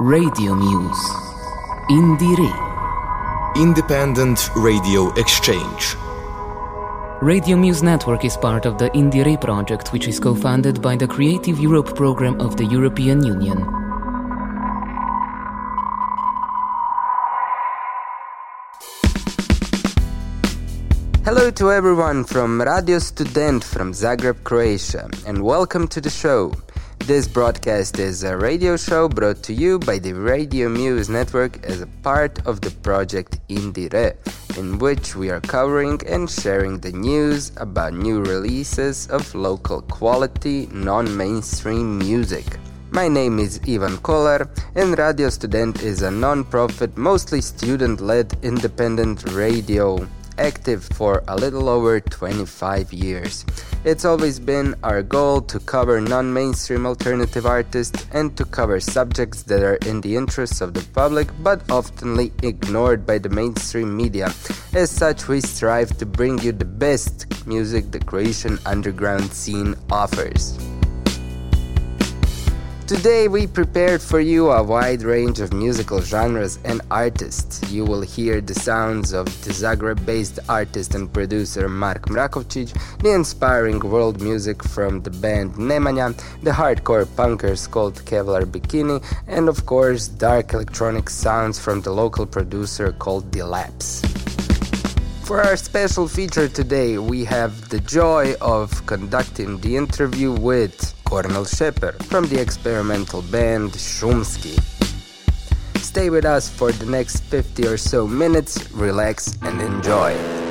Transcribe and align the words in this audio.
Radio 0.00 0.54
Muse. 0.54 1.10
Indire. 1.90 2.50
Independent 3.56 4.48
Radio 4.56 5.12
Exchange. 5.16 5.96
Radio 7.20 7.58
Muse 7.58 7.82
Network 7.82 8.24
is 8.24 8.34
part 8.34 8.64
of 8.64 8.78
the 8.78 8.88
Indire 8.90 9.38
project, 9.38 9.92
which 9.92 10.08
is 10.08 10.18
co 10.18 10.34
funded 10.34 10.80
by 10.80 10.96
the 10.96 11.06
Creative 11.06 11.58
Europe 11.60 11.94
program 11.94 12.40
of 12.40 12.56
the 12.56 12.64
European 12.64 13.22
Union. 13.22 13.58
Hello 21.22 21.50
to 21.50 21.70
everyone 21.70 22.24
from 22.24 22.62
Radio 22.62 22.98
Student 22.98 23.62
from 23.62 23.92
Zagreb, 23.92 24.42
Croatia, 24.42 25.10
and 25.26 25.44
welcome 25.44 25.86
to 25.88 26.00
the 26.00 26.10
show. 26.10 26.50
This 27.06 27.26
broadcast 27.26 27.98
is 27.98 28.22
a 28.22 28.36
radio 28.36 28.76
show 28.76 29.08
brought 29.08 29.42
to 29.42 29.52
you 29.52 29.80
by 29.80 29.98
the 29.98 30.12
Radio 30.12 30.68
Muse 30.68 31.08
Network 31.08 31.66
as 31.66 31.80
a 31.80 31.88
part 31.88 32.38
of 32.46 32.60
the 32.60 32.70
project 32.70 33.40
Indire, 33.48 34.14
in 34.56 34.78
which 34.78 35.16
we 35.16 35.28
are 35.28 35.40
covering 35.40 36.00
and 36.06 36.30
sharing 36.30 36.78
the 36.78 36.92
news 36.92 37.50
about 37.56 37.94
new 37.94 38.22
releases 38.22 39.08
of 39.08 39.34
local 39.34 39.82
quality, 39.82 40.68
non 40.72 41.16
mainstream 41.16 41.98
music. 41.98 42.46
My 42.92 43.08
name 43.08 43.40
is 43.40 43.58
Ivan 43.66 43.98
Kolar, 43.98 44.48
and 44.76 44.96
Radio 44.96 45.28
Student 45.28 45.82
is 45.82 46.02
a 46.02 46.10
non 46.10 46.44
profit, 46.44 46.96
mostly 46.96 47.40
student 47.40 48.00
led 48.00 48.32
independent 48.44 49.24
radio 49.32 50.06
active 50.38 50.84
for 50.84 51.22
a 51.28 51.36
little 51.36 51.68
over 51.68 52.00
25 52.00 52.92
years. 52.92 53.44
It's 53.84 54.04
always 54.04 54.38
been 54.38 54.74
our 54.82 55.02
goal 55.02 55.40
to 55.42 55.58
cover 55.58 56.00
non 56.00 56.32
mainstream 56.32 56.86
alternative 56.86 57.46
artists 57.46 58.06
and 58.12 58.36
to 58.36 58.44
cover 58.44 58.80
subjects 58.80 59.42
that 59.44 59.62
are 59.62 59.76
in 59.88 60.00
the 60.00 60.16
interests 60.16 60.60
of 60.60 60.74
the 60.74 60.86
public 60.92 61.28
but 61.42 61.66
oftenly 61.68 62.32
ignored 62.44 63.06
by 63.06 63.18
the 63.18 63.28
mainstream 63.28 63.96
media. 63.96 64.32
As 64.74 64.90
such, 64.90 65.28
we 65.28 65.40
strive 65.40 65.96
to 65.98 66.06
bring 66.06 66.38
you 66.40 66.52
the 66.52 66.64
best 66.64 67.46
music 67.46 67.90
the 67.90 68.00
Croatian 68.00 68.58
underground 68.66 69.32
scene 69.32 69.74
offers. 69.90 70.58
Today 72.92 73.26
we 73.26 73.46
prepared 73.46 74.02
for 74.02 74.20
you 74.20 74.50
a 74.50 74.62
wide 74.62 75.02
range 75.02 75.40
of 75.40 75.54
musical 75.54 76.02
genres 76.02 76.58
and 76.62 76.82
artists. 76.90 77.72
You 77.72 77.86
will 77.86 78.02
hear 78.02 78.42
the 78.42 78.52
sounds 78.52 79.14
of 79.14 79.24
the 79.44 79.50
Zagreb-based 79.50 80.40
artist 80.46 80.94
and 80.94 81.10
producer 81.10 81.70
Mark 81.70 82.02
Mrakovčić, 82.08 83.00
the 83.02 83.14
inspiring 83.14 83.78
world 83.78 84.20
music 84.20 84.62
from 84.62 85.00
the 85.00 85.10
band 85.10 85.54
Nemanja, 85.54 86.14
the 86.42 86.50
hardcore 86.50 87.06
punkers 87.06 87.66
called 87.68 87.94
Kevlar 88.04 88.44
Bikini, 88.44 89.02
and 89.26 89.48
of 89.48 89.64
course 89.64 90.06
dark 90.06 90.52
electronic 90.52 91.08
sounds 91.08 91.58
from 91.58 91.80
the 91.80 91.90
local 91.90 92.26
producer 92.26 92.92
called 92.92 93.32
The 93.32 93.42
Lapse. 93.42 94.02
For 95.24 95.40
our 95.40 95.56
special 95.56 96.06
feature 96.08 96.46
today, 96.46 96.98
we 96.98 97.24
have 97.24 97.70
the 97.70 97.80
joy 97.80 98.34
of 98.42 98.84
conducting 98.84 99.58
the 99.62 99.78
interview 99.78 100.30
with 100.30 100.94
Kornel 101.12 101.44
Sheper 101.44 101.92
from 102.04 102.24
the 102.28 102.40
experimental 102.40 103.20
band 103.20 103.72
Shumski. 103.72 104.58
Stay 105.76 106.08
with 106.08 106.24
us 106.24 106.48
for 106.48 106.72
the 106.72 106.86
next 106.86 107.20
50 107.24 107.66
or 107.66 107.76
so 107.76 108.08
minutes, 108.08 108.72
relax 108.72 109.36
and 109.42 109.60
enjoy. 109.60 110.41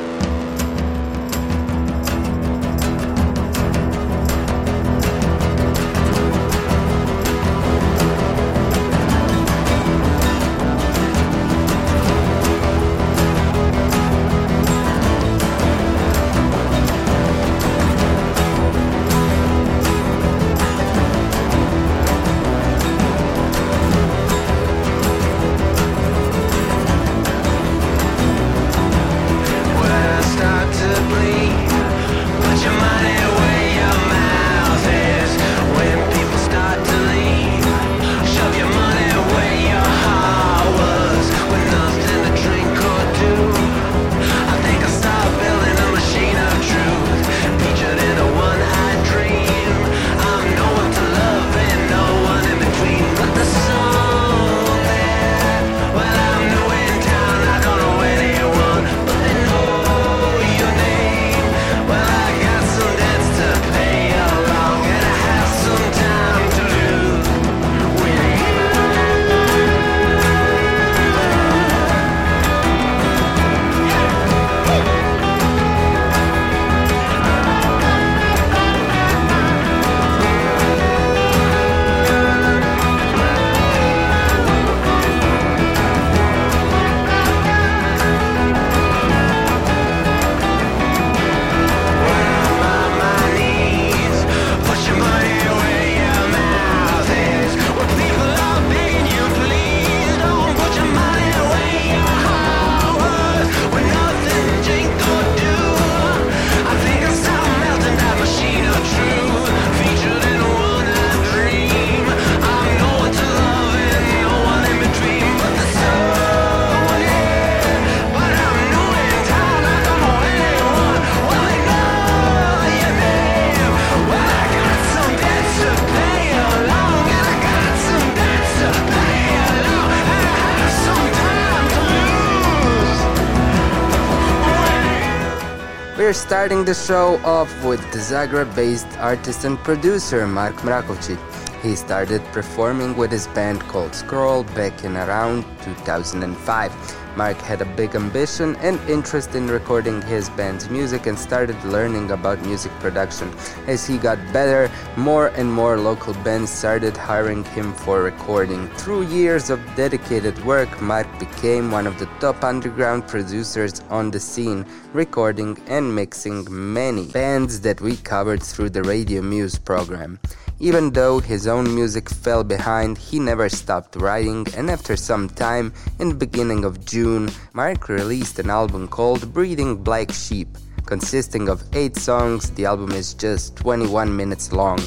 We're 136.11 136.15
starting 136.15 136.65
the 136.65 136.73
show 136.73 137.21
off 137.23 137.47
with 137.63 137.79
the 137.93 137.99
Zagreb-based 137.99 138.97
artist 138.97 139.45
and 139.45 139.57
producer 139.59 140.27
Mark 140.27 140.55
Mrakovčić. 140.55 141.17
He 141.61 141.77
started 141.77 142.21
performing 142.33 142.97
with 142.97 143.13
his 143.13 143.27
band 143.27 143.61
called 143.69 143.95
Scroll 143.95 144.43
back 144.43 144.83
in 144.83 144.97
around 144.97 145.45
2005. 145.63 147.00
Mark 147.15 147.37
had 147.37 147.61
a 147.61 147.65
big 147.65 147.95
ambition 147.95 148.55
and 148.57 148.79
interest 148.89 149.35
in 149.35 149.47
recording 149.47 150.01
his 150.01 150.29
band's 150.31 150.69
music 150.69 151.07
and 151.07 151.17
started 151.17 151.61
learning 151.63 152.11
about 152.11 152.41
music 152.41 152.71
production. 152.79 153.33
As 153.67 153.85
he 153.85 153.97
got 153.97 154.17
better, 154.31 154.71
more 154.95 155.27
and 155.29 155.51
more 155.51 155.77
local 155.77 156.13
bands 156.23 156.51
started 156.51 156.95
hiring 156.95 157.43
him 157.43 157.73
for 157.73 158.01
recording. 158.01 158.67
Through 158.75 159.07
years 159.07 159.49
of 159.49 159.59
dedicated 159.75 160.43
work, 160.45 160.81
Mark 160.81 161.07
became 161.19 161.71
one 161.71 161.87
of 161.87 161.99
the 161.99 162.07
top 162.19 162.43
underground 162.43 163.07
producers 163.07 163.81
on 163.89 164.11
the 164.11 164.19
scene, 164.19 164.65
recording 164.93 165.57
and 165.67 165.93
mixing 165.93 166.47
many 166.49 167.05
bands 167.07 167.61
that 167.61 167.81
we 167.81 167.97
covered 167.97 168.41
through 168.41 168.69
the 168.69 168.83
Radio 168.83 169.21
Muse 169.21 169.57
program. 169.57 170.19
Even 170.61 170.91
though 170.91 171.17
his 171.17 171.47
own 171.47 171.73
music 171.73 172.07
fell 172.07 172.43
behind, 172.43 172.95
he 172.95 173.17
never 173.17 173.49
stopped 173.49 173.95
writing, 173.95 174.45
and 174.55 174.69
after 174.69 174.95
some 174.95 175.27
time, 175.27 175.73
in 175.97 176.09
the 176.09 176.15
beginning 176.15 176.63
of 176.63 176.85
June, 176.85 177.31
Mark 177.53 177.89
released 177.89 178.37
an 178.37 178.51
album 178.51 178.87
called 178.87 179.33
Breeding 179.33 179.75
Black 179.75 180.11
Sheep. 180.11 180.55
Consisting 180.85 181.49
of 181.49 181.63
8 181.73 181.97
songs, 181.97 182.51
the 182.51 182.65
album 182.65 182.91
is 182.91 183.15
just 183.15 183.55
21 183.55 184.15
minutes 184.15 184.51
long. 184.51 184.77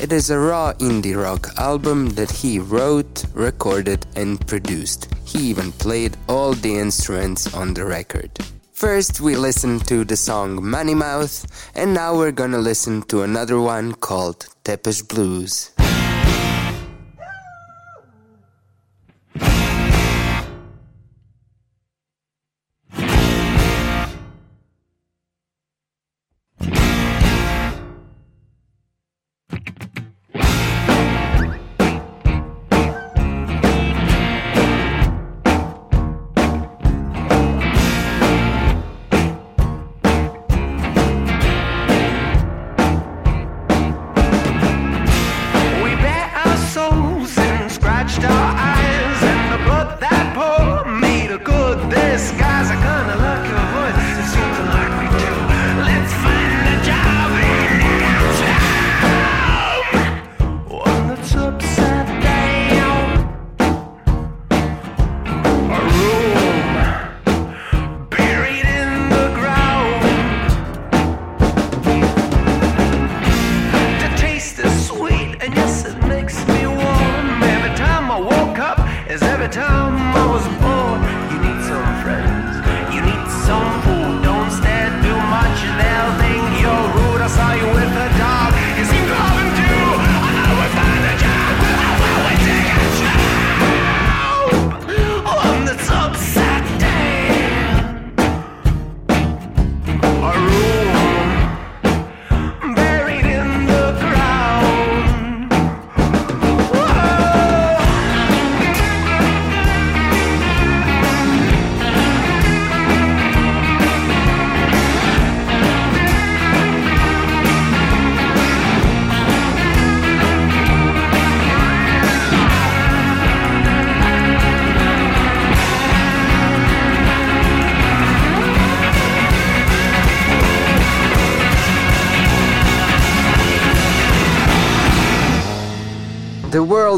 It 0.00 0.10
is 0.10 0.30
a 0.30 0.38
raw 0.38 0.72
indie 0.80 1.14
rock 1.16 1.50
album 1.56 2.08
that 2.10 2.32
he 2.32 2.58
wrote, 2.58 3.24
recorded, 3.32 4.06
and 4.16 4.44
produced. 4.48 5.06
He 5.24 5.38
even 5.50 5.70
played 5.70 6.16
all 6.28 6.52
the 6.52 6.76
instruments 6.76 7.54
on 7.54 7.74
the 7.74 7.84
record. 7.84 8.36
First, 8.78 9.20
we 9.20 9.34
listened 9.34 9.88
to 9.88 10.04
the 10.04 10.14
song 10.14 10.62
Money 10.64 10.94
Mouth, 10.94 11.44
and 11.74 11.92
now 11.92 12.16
we're 12.16 12.30
gonna 12.30 12.58
listen 12.62 13.02
to 13.10 13.22
another 13.22 13.58
one 13.58 13.92
called 13.92 14.46
Tepesh 14.62 15.02
Blues. 15.08 15.72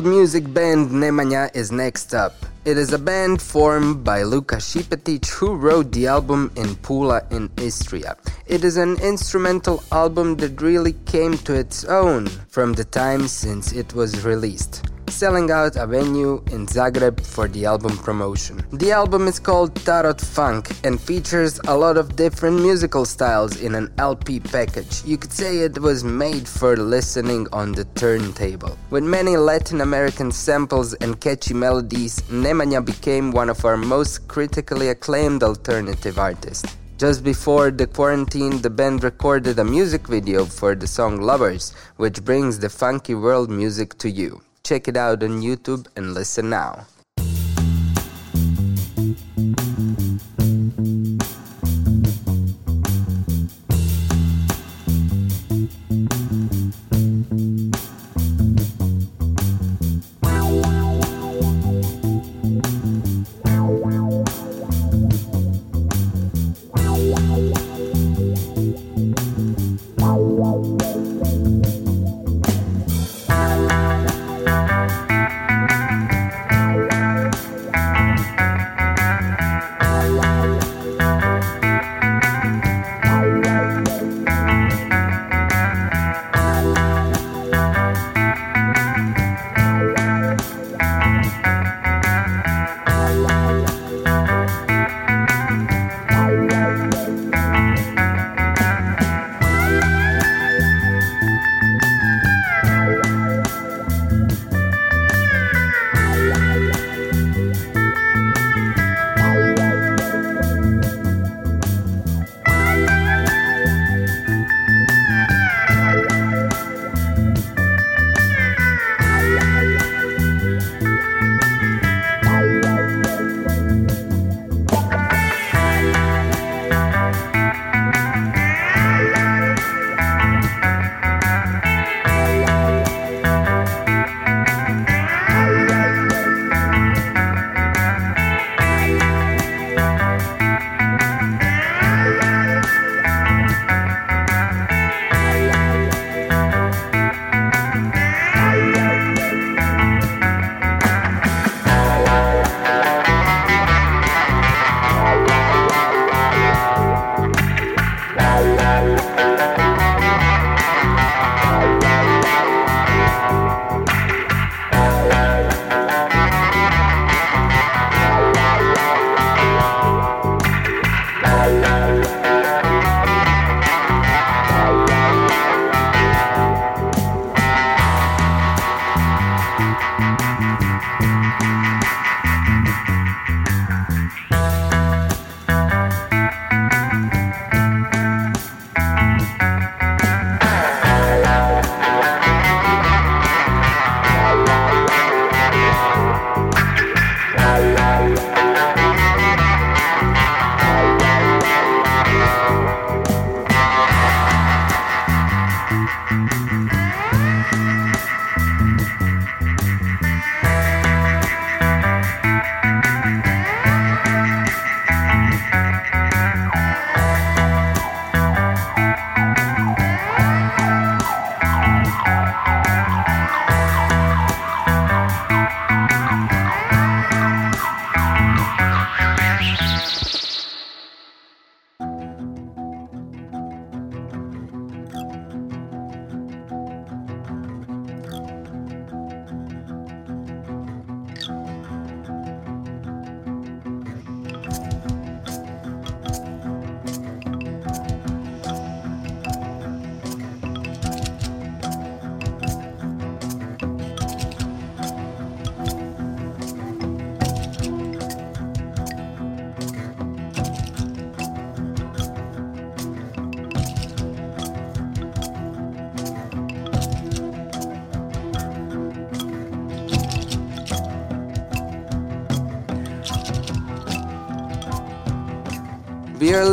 World 0.00 0.14
music 0.14 0.54
band 0.54 0.90
Nemanja 0.90 1.54
is 1.54 1.70
next 1.70 2.14
up. 2.14 2.32
It 2.64 2.78
is 2.78 2.92
a 2.92 2.98
band 2.98 3.42
formed 3.42 4.02
by 4.02 4.22
Luka 4.22 4.56
Šipetic 4.56 5.28
who 5.28 5.54
wrote 5.54 5.92
the 5.92 6.06
album 6.06 6.50
in 6.56 6.74
Pula 6.76 7.30
in 7.30 7.50
Istria. 7.56 8.16
It 8.46 8.64
is 8.64 8.76
an 8.76 8.96
instrumental 9.02 9.82
album 9.92 10.36
that 10.36 10.62
really 10.62 10.94
came 11.04 11.36
to 11.38 11.52
its 11.54 11.84
own 11.84 12.28
from 12.48 12.72
the 12.74 12.84
time 12.84 13.28
since 13.28 13.72
it 13.72 13.92
was 13.92 14.24
released 14.24 14.89
selling 15.10 15.50
out 15.50 15.76
a 15.76 15.86
venue 15.86 16.42
in 16.52 16.66
Zagreb 16.66 17.24
for 17.24 17.48
the 17.48 17.66
album 17.66 17.98
promotion. 17.98 18.64
The 18.72 18.92
album 18.92 19.26
is 19.26 19.38
called 19.38 19.74
Tarot 19.74 20.18
Funk 20.18 20.70
and 20.84 21.00
features 21.00 21.60
a 21.66 21.76
lot 21.76 21.96
of 21.96 22.16
different 22.16 22.62
musical 22.62 23.04
styles 23.04 23.60
in 23.60 23.74
an 23.74 23.92
LP 23.98 24.40
package. 24.40 25.04
You 25.04 25.18
could 25.18 25.32
say 25.32 25.58
it 25.58 25.78
was 25.78 26.04
made 26.04 26.48
for 26.48 26.76
listening 26.76 27.46
on 27.52 27.72
the 27.72 27.84
turntable. 27.96 28.78
With 28.90 29.04
many 29.04 29.36
Latin 29.36 29.80
American 29.80 30.30
samples 30.30 30.94
and 30.94 31.20
catchy 31.20 31.54
melodies, 31.54 32.20
Nemanja 32.30 32.84
became 32.84 33.32
one 33.32 33.50
of 33.50 33.64
our 33.64 33.76
most 33.76 34.28
critically 34.28 34.88
acclaimed 34.88 35.42
alternative 35.42 36.18
artists. 36.18 36.76
Just 36.98 37.24
before 37.24 37.70
the 37.70 37.86
quarantine, 37.86 38.60
the 38.60 38.68
band 38.68 39.02
recorded 39.02 39.58
a 39.58 39.64
music 39.64 40.06
video 40.06 40.44
for 40.44 40.74
the 40.74 40.86
song 40.86 41.22
Lovers, 41.22 41.72
which 41.96 42.22
brings 42.22 42.58
the 42.58 42.68
funky 42.68 43.14
world 43.14 43.48
music 43.48 43.96
to 43.96 44.10
you. 44.10 44.42
Check 44.62 44.88
it 44.88 44.96
out 44.96 45.22
on 45.22 45.40
YouTube 45.40 45.86
and 45.96 46.14
listen 46.14 46.50
now. 46.50 46.86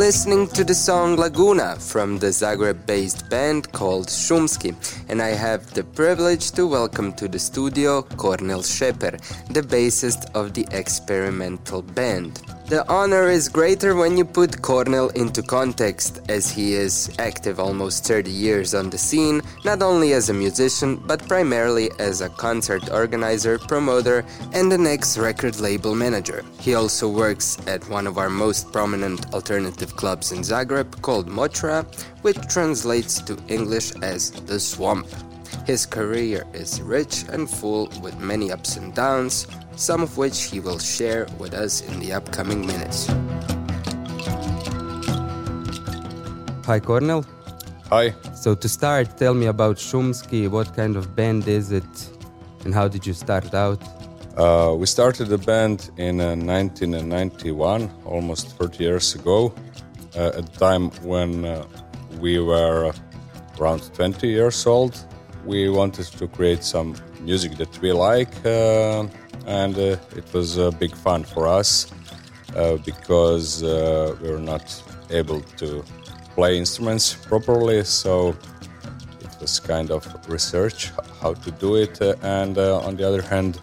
Listening 0.08 0.48
to 0.56 0.64
the 0.64 0.74
song 0.74 1.16
Laguna 1.16 1.76
from 1.76 2.18
the 2.18 2.28
Zagreb 2.28 2.86
based 2.86 3.28
band 3.28 3.70
called 3.72 4.06
Shumski, 4.06 4.74
and 5.10 5.20
I 5.20 5.32
have 5.36 5.74
the 5.74 5.84
privilege 5.84 6.50
to 6.52 6.66
welcome 6.66 7.12
to 7.12 7.28
the 7.28 7.38
studio 7.38 8.00
Kornel 8.16 8.62
Sheper, 8.64 9.20
the 9.58 9.76
bassist 9.76 10.32
of 10.36 10.54
the 10.54 10.64
experimental 10.70 11.82
band. 11.82 12.42
The 12.66 12.88
honor 12.88 13.28
is 13.28 13.48
greater 13.48 13.96
when 13.96 14.16
you 14.16 14.24
put 14.24 14.62
Kornel 14.62 15.12
into 15.16 15.42
context, 15.42 16.20
as 16.28 16.48
he 16.48 16.74
is 16.74 17.10
active 17.18 17.58
almost 17.58 18.04
30 18.04 18.30
years 18.30 18.72
on 18.72 18.90
the 18.90 18.98
scene, 18.98 19.42
not 19.64 19.82
only 19.82 20.12
as 20.12 20.28
a 20.28 20.34
musician, 20.34 21.02
but 21.06 21.26
primarily 21.26 21.90
as 21.98 22.20
a 22.20 22.28
concert 22.28 22.88
organizer, 22.92 23.58
promoter, 23.58 24.24
and 24.52 24.72
an 24.72 24.86
ex 24.86 25.18
record 25.18 25.58
label 25.58 25.96
manager. 25.96 26.44
He 26.60 26.74
also 26.74 27.08
works 27.08 27.58
at 27.66 27.88
one 27.88 28.06
of 28.06 28.16
our 28.16 28.30
most 28.30 28.70
prominent 28.70 29.34
alternative 29.34 29.96
clubs 29.96 30.30
in 30.30 30.40
Zagreb 30.42 31.02
called 31.02 31.26
Mochvara, 31.26 31.82
which 32.22 32.38
translates 32.48 33.20
to 33.22 33.36
English 33.48 33.90
as 34.02 34.30
the 34.30 34.60
swamp. 34.60 35.08
His 35.66 35.86
career 35.86 36.46
is 36.52 36.80
rich 36.80 37.24
and 37.32 37.48
full 37.48 37.88
with 38.02 38.18
many 38.18 38.50
ups 38.50 38.76
and 38.76 38.94
downs, 38.94 39.46
some 39.76 40.02
of 40.02 40.16
which 40.16 40.44
he 40.44 40.60
will 40.60 40.78
share 40.78 41.26
with 41.38 41.54
us 41.54 41.82
in 41.82 42.00
the 42.00 42.12
upcoming 42.12 42.66
minutes. 42.66 43.06
Hi, 46.66 46.80
Kornel. 46.80 47.24
Hi. 47.90 48.14
So, 48.34 48.54
to 48.54 48.68
start, 48.68 49.16
tell 49.16 49.34
me 49.34 49.46
about 49.46 49.76
Shumski. 49.76 50.48
What 50.48 50.76
kind 50.76 50.96
of 50.96 51.16
band 51.16 51.48
is 51.48 51.72
it, 51.72 52.10
and 52.64 52.74
how 52.74 52.88
did 52.88 53.06
you 53.06 53.14
start 53.14 53.54
out? 53.54 53.82
Uh, 54.36 54.74
we 54.78 54.86
started 54.86 55.28
the 55.28 55.38
band 55.38 55.90
in 55.96 56.20
uh, 56.20 56.36
1991, 56.36 57.90
almost 58.04 58.56
30 58.58 58.84
years 58.84 59.14
ago, 59.14 59.52
uh, 60.16 60.28
at 60.36 60.52
the 60.52 60.58
time 60.58 60.90
when 61.02 61.44
uh, 61.44 61.66
we 62.20 62.38
were 62.38 62.92
around 63.58 63.82
20 63.94 64.28
years 64.28 64.66
old. 64.66 64.96
We 65.48 65.70
wanted 65.70 66.08
to 66.18 66.28
create 66.28 66.62
some 66.62 66.94
music 67.20 67.56
that 67.56 67.80
we 67.80 67.90
like 67.90 68.34
uh, 68.44 69.06
and 69.46 69.74
uh, 69.78 69.96
it 70.14 70.26
was 70.34 70.58
a 70.58 70.70
big 70.70 70.94
fun 70.94 71.24
for 71.24 71.48
us 71.48 71.90
uh, 72.54 72.76
because 72.84 73.62
uh, 73.62 74.14
we 74.20 74.30
were 74.30 74.44
not 74.54 74.66
able 75.08 75.40
to 75.56 75.82
play 76.34 76.58
instruments 76.58 77.14
properly, 77.14 77.82
so 77.84 78.36
it 79.22 79.40
was 79.40 79.58
kind 79.58 79.90
of 79.90 80.02
research 80.28 80.92
how 81.22 81.32
to 81.32 81.50
do 81.52 81.76
it. 81.76 81.98
and 82.22 82.58
on 82.58 82.96
the 82.96 83.08
other 83.08 83.22
hand, 83.22 83.58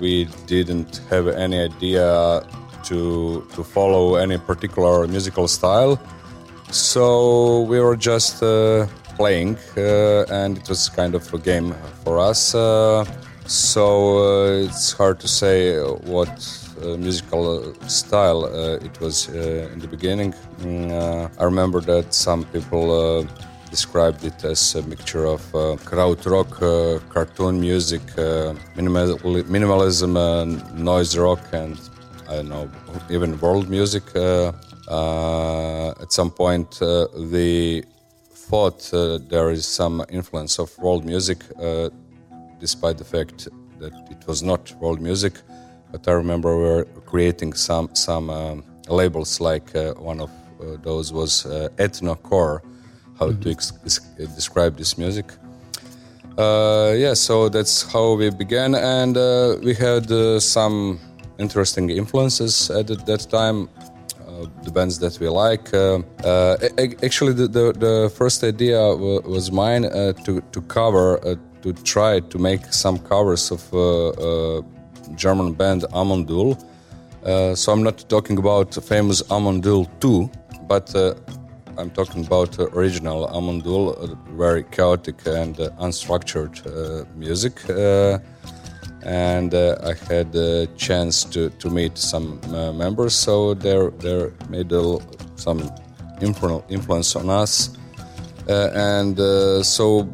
we 0.00 0.24
didn't 0.46 1.00
have 1.10 1.28
any 1.28 1.60
idea 1.60 2.42
to 2.88 3.46
to 3.54 3.62
follow 3.62 4.16
any 4.16 4.36
particular 4.36 5.06
musical 5.06 5.46
style. 5.46 5.94
So 6.72 7.60
we 7.70 7.78
were 7.78 7.96
just 7.96 8.42
uh, 8.42 8.86
playing, 9.18 9.58
uh, 9.76 10.40
and 10.40 10.56
it 10.56 10.68
was 10.68 10.88
kind 10.88 11.14
of 11.14 11.34
a 11.34 11.38
game 11.38 11.74
for 12.04 12.18
us. 12.30 12.54
Uh, 12.54 13.04
so 13.46 13.84
uh, 14.18 14.66
it's 14.66 14.92
hard 14.92 15.18
to 15.20 15.28
say 15.28 15.78
what 16.14 16.34
musical 17.06 17.74
style 17.88 18.44
it 18.88 19.00
was 19.00 19.28
in 19.74 19.78
the 19.80 19.88
beginning. 19.88 20.32
Mm, 20.60 21.28
I 21.40 21.44
remember 21.44 21.80
that 21.80 22.14
some 22.14 22.44
people 22.54 23.26
described 23.70 24.22
it 24.24 24.44
as 24.44 24.74
a 24.76 24.82
mixture 24.82 25.26
of 25.26 25.42
uh, 25.54 25.76
kraut 25.84 26.24
rock, 26.26 26.62
uh, 26.62 26.98
cartoon 27.14 27.60
music, 27.60 28.02
uh, 28.16 28.54
minimal, 28.76 29.18
minimalism, 29.54 30.12
noise 30.74 31.18
rock, 31.18 31.42
and 31.52 31.76
I 32.28 32.36
don't 32.36 32.48
know, 32.48 32.70
even 33.10 33.38
world 33.40 33.68
music. 33.68 34.04
at 36.04 36.12
some 36.18 36.30
point, 36.30 36.70
they 37.34 37.82
thought 38.50 38.80
there 39.30 39.50
is 39.50 39.66
some 39.66 40.04
influence 40.10 40.58
of 40.58 40.76
world 40.78 41.04
music 41.04 41.38
despite 42.60 42.98
the 42.98 43.04
fact 43.04 43.48
that 43.78 43.92
it 44.10 44.26
was 44.26 44.42
not 44.42 44.74
world 44.80 45.00
music. 45.00 45.34
But 45.92 46.06
I 46.06 46.12
remember 46.12 46.56
we 46.56 46.64
were 46.64 46.84
creating 47.06 47.54
some 47.54 47.88
some 47.94 48.30
um, 48.30 48.64
labels. 48.88 49.40
Like 49.40 49.74
uh, 49.74 49.94
one 49.94 50.20
of 50.20 50.30
uh, 50.60 50.76
those 50.82 51.12
was 51.12 51.46
uh, 51.46 51.68
ethnocore, 51.76 52.60
how 53.18 53.28
mm-hmm. 53.28 53.40
to 53.40 53.50
ex- 53.50 54.00
describe 54.34 54.76
this 54.76 54.98
music. 54.98 55.26
Uh, 56.36 56.94
yeah, 56.96 57.14
so 57.14 57.48
that's 57.48 57.82
how 57.92 58.14
we 58.14 58.30
began, 58.30 58.74
and 58.74 59.16
uh, 59.16 59.56
we 59.62 59.74
had 59.74 60.10
uh, 60.12 60.38
some 60.38 61.00
interesting 61.38 61.90
influences 61.90 62.70
at 62.70 62.86
that 63.06 63.26
time. 63.30 63.68
Uh, 64.38 64.46
the 64.62 64.70
bands 64.70 64.98
that 65.00 65.18
we 65.18 65.28
like. 65.28 65.74
Uh, 65.74 65.98
uh, 66.24 66.56
actually, 67.02 67.32
the, 67.32 67.48
the, 67.48 67.72
the, 67.72 68.12
first 68.14 68.44
idea 68.44 68.78
was 69.34 69.50
mine 69.50 69.82
to 70.24 70.40
to 70.52 70.60
cover 70.68 71.18
to 71.62 71.72
try 71.82 72.20
to 72.20 72.38
make 72.38 72.72
some 72.72 72.98
covers 72.98 73.50
of 73.50 73.62
uh, 73.74 73.78
uh, 73.78 74.62
German 75.16 75.54
band. 75.54 75.84
Uh, 75.92 77.54
so 77.54 77.72
I'm 77.72 77.82
not 77.82 78.08
talking 78.08 78.38
about 78.38 78.74
famous 78.74 79.28
Amon 79.30 79.60
Düül 79.60 79.88
2, 80.00 80.30
but 80.68 80.94
I'm 81.76 81.90
talking 81.90 82.24
about 82.24 82.58
original 82.58 83.26
Amon 83.26 83.60
Düül, 83.60 84.16
very 84.36 84.62
chaotic 84.70 85.26
and 85.26 85.56
unstructured 85.80 86.62
music 87.16 87.54
and 89.08 89.54
uh, 89.54 89.76
I 89.82 89.94
had 90.12 90.34
a 90.36 90.66
chance 90.76 91.24
to, 91.24 91.48
to 91.48 91.70
meet 91.70 91.96
some 91.96 92.40
uh, 92.52 92.72
members, 92.72 93.14
so 93.14 93.54
they 93.54 93.76
they 93.98 94.30
made 94.50 94.70
a, 94.72 94.98
some 95.36 95.60
influence 96.20 97.16
on 97.16 97.30
us, 97.30 97.70
uh, 98.48 98.70
and 98.74 99.16
so 99.64 100.06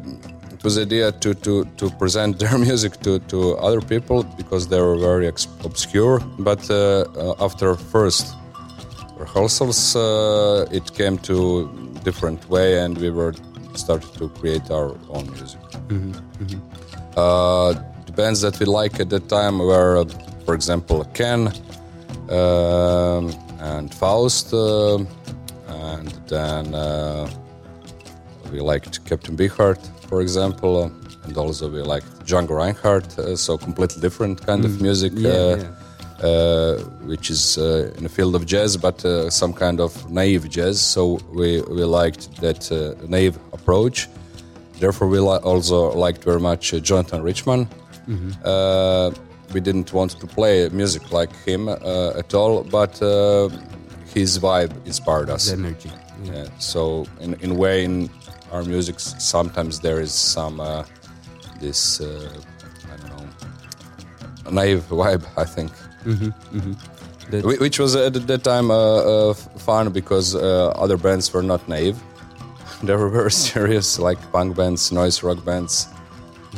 it 0.53 0.63
was 0.63 0.75
the 0.75 0.83
idea 0.83 1.11
to, 1.11 1.33
to, 1.33 1.65
to 1.77 1.89
present 1.91 2.39
their 2.43 2.57
music 2.57 2.99
to, 3.01 3.19
to 3.31 3.57
other 3.57 3.81
people 3.81 4.23
because 4.23 4.67
they 4.67 4.79
were 4.79 4.97
very 4.97 5.27
obscure. 5.27 6.19
But 6.39 6.69
uh, 6.69 6.75
uh, 6.75 7.45
after 7.45 7.75
first 7.75 8.35
rehearsals, 9.17 9.95
uh, 9.95 10.65
it 10.71 10.93
came 10.93 11.17
to 11.29 11.69
different 12.03 12.49
way, 12.49 12.79
and 12.79 12.97
we 12.97 13.09
were 13.09 13.33
started 13.73 14.13
to 14.13 14.29
create 14.29 14.71
our 14.71 14.95
own 15.09 15.25
music. 15.31 15.59
Mm-hmm. 15.89 16.11
Mm-hmm. 16.43 16.59
Uh, 17.17 17.73
the 17.73 17.94
bands 18.15 18.41
that 18.41 18.59
we 18.59 18.65
like 18.65 18.99
at 18.99 19.09
that 19.09 19.27
time 19.29 19.59
were, 19.59 19.97
uh, 19.97 20.05
for 20.45 20.53
example, 20.53 21.03
Can 21.13 21.47
um, 22.29 23.33
and 23.59 23.93
Faust, 23.93 24.53
uh, 24.53 24.97
and 25.67 26.09
then 26.27 26.65
we 28.51 28.59
liked 28.59 29.03
Captain 29.05 29.35
Beefheart 29.35 29.79
for 30.07 30.21
example, 30.21 30.83
uh, 30.83 30.89
and 31.25 31.37
also 31.37 31.69
we 31.69 31.81
liked 31.81 32.07
Django 32.25 32.55
Reinhardt, 32.61 33.17
uh, 33.19 33.35
so 33.35 33.57
completely 33.57 34.01
different 34.01 34.45
kind 34.45 34.61
mm. 34.63 34.65
of 34.65 34.81
music. 34.81 35.13
Yeah, 35.15 35.29
uh, 35.29 35.57
yeah. 35.57 35.71
Uh, 36.23 36.77
which 37.11 37.29
is 37.29 37.57
uh, 37.57 37.91
in 37.97 38.03
the 38.03 38.09
field 38.09 38.35
of 38.35 38.45
jazz, 38.45 38.77
but 38.77 39.03
uh, 39.03 39.29
some 39.29 39.51
kind 39.51 39.81
of 39.81 39.91
naive 40.09 40.49
jazz. 40.49 40.79
So 40.79 41.19
we, 41.33 41.61
we 41.63 41.83
liked 41.83 42.33
that 42.39 42.71
naive 43.09 43.37
approach. 43.51 44.07
therefore, 44.79 45.09
we 45.09 45.19
li- 45.19 45.43
also 45.43 45.91
liked 45.91 46.23
very 46.23 46.39
much 46.39 46.73
uh, 46.73 46.79
Jonathan 46.79 47.21
Richman. 47.21 47.67
Uh, 48.43 49.11
we 49.53 49.59
didn't 49.61 49.93
want 49.93 50.11
to 50.19 50.27
play 50.27 50.69
music 50.69 51.11
like 51.11 51.33
him 51.45 51.67
uh, 51.67 52.19
at 52.21 52.33
all, 52.33 52.63
but 52.63 53.01
uh, 53.01 53.49
his 54.13 54.37
vibe 54.39 54.71
inspired 54.85 55.29
us. 55.29 55.43
His 55.49 55.53
energy. 55.59 55.91
Yeah. 56.23 56.47
So 56.59 57.05
in 57.21 57.33
in 57.41 57.51
a 57.51 57.55
way, 57.55 57.83
in 57.83 58.09
our 58.51 58.63
music, 58.63 58.99
sometimes 58.99 59.79
there 59.79 60.01
is 60.01 60.13
some 60.33 60.59
uh, 60.59 60.83
this 61.59 61.99
uh, 62.01 62.07
I 62.93 62.97
don't 62.97 63.09
know 63.11 64.51
naive 64.51 64.83
vibe. 64.89 65.23
I 65.37 65.45
think, 65.45 65.71
That- 67.31 67.43
Whi- 67.45 67.57
which 67.59 67.79
was 67.79 67.95
at 67.95 68.13
that 68.27 68.43
time 68.43 68.69
uh, 68.71 68.77
uh, 68.77 69.33
fun 69.67 69.91
because 69.91 70.35
uh, 70.35 70.83
other 70.83 70.97
bands 70.97 71.33
were 71.33 71.43
not 71.43 71.67
naive. 71.67 71.97
they 72.83 72.95
were 72.95 73.09
very 73.09 73.31
serious, 73.49 73.99
like 73.99 74.19
punk 74.31 74.55
bands, 74.55 74.91
noise 74.91 75.23
rock 75.23 75.43
bands. 75.45 75.87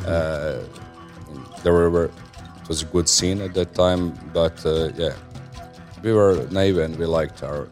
Uh, 0.06 0.60
there 1.68 1.74
were, 1.74 2.06
it 2.62 2.68
was 2.70 2.82
a 2.82 2.86
good 2.96 3.10
scene 3.10 3.42
at 3.42 3.54
that 3.54 3.74
time, 3.74 4.04
but 4.34 4.56
uh, 4.66 4.90
yeah, 4.96 5.14
we 6.04 6.14
were 6.14 6.48
naive 6.50 6.78
and 6.86 6.96
we 7.02 7.06
liked 7.06 7.44
our 7.44 7.68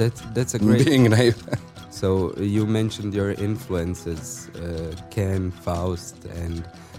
That's 0.00 0.20
that's 0.36 0.54
a 0.54 0.58
great. 0.58 0.84
being 0.86 1.04
naive. 1.10 1.40
So 2.02 2.08
you 2.56 2.62
mentioned 2.80 3.12
your 3.20 3.32
influences, 3.48 4.48
uh, 4.56 4.60
Can, 5.14 5.50
Faust, 5.64 6.16
and 6.42 6.56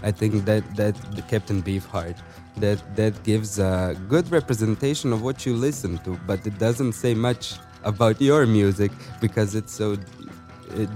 I 0.08 0.10
think 0.20 0.32
that 0.50 0.62
that 0.80 0.94
the 1.16 1.22
Captain 1.32 1.60
Beefheart. 1.66 2.16
That 2.64 2.78
that 3.00 3.14
gives 3.30 3.50
a 3.58 3.72
good 4.12 4.26
representation 4.38 5.08
of 5.14 5.20
what 5.26 5.36
you 5.46 5.54
listen 5.68 5.92
to, 6.04 6.10
but 6.30 6.40
it 6.50 6.56
doesn't 6.66 6.94
say 7.04 7.12
much 7.28 7.44
about 7.92 8.16
your 8.28 8.42
music 8.46 8.92
because 9.20 9.50
it's 9.58 9.74
so 9.82 9.88
uh, 9.92 9.96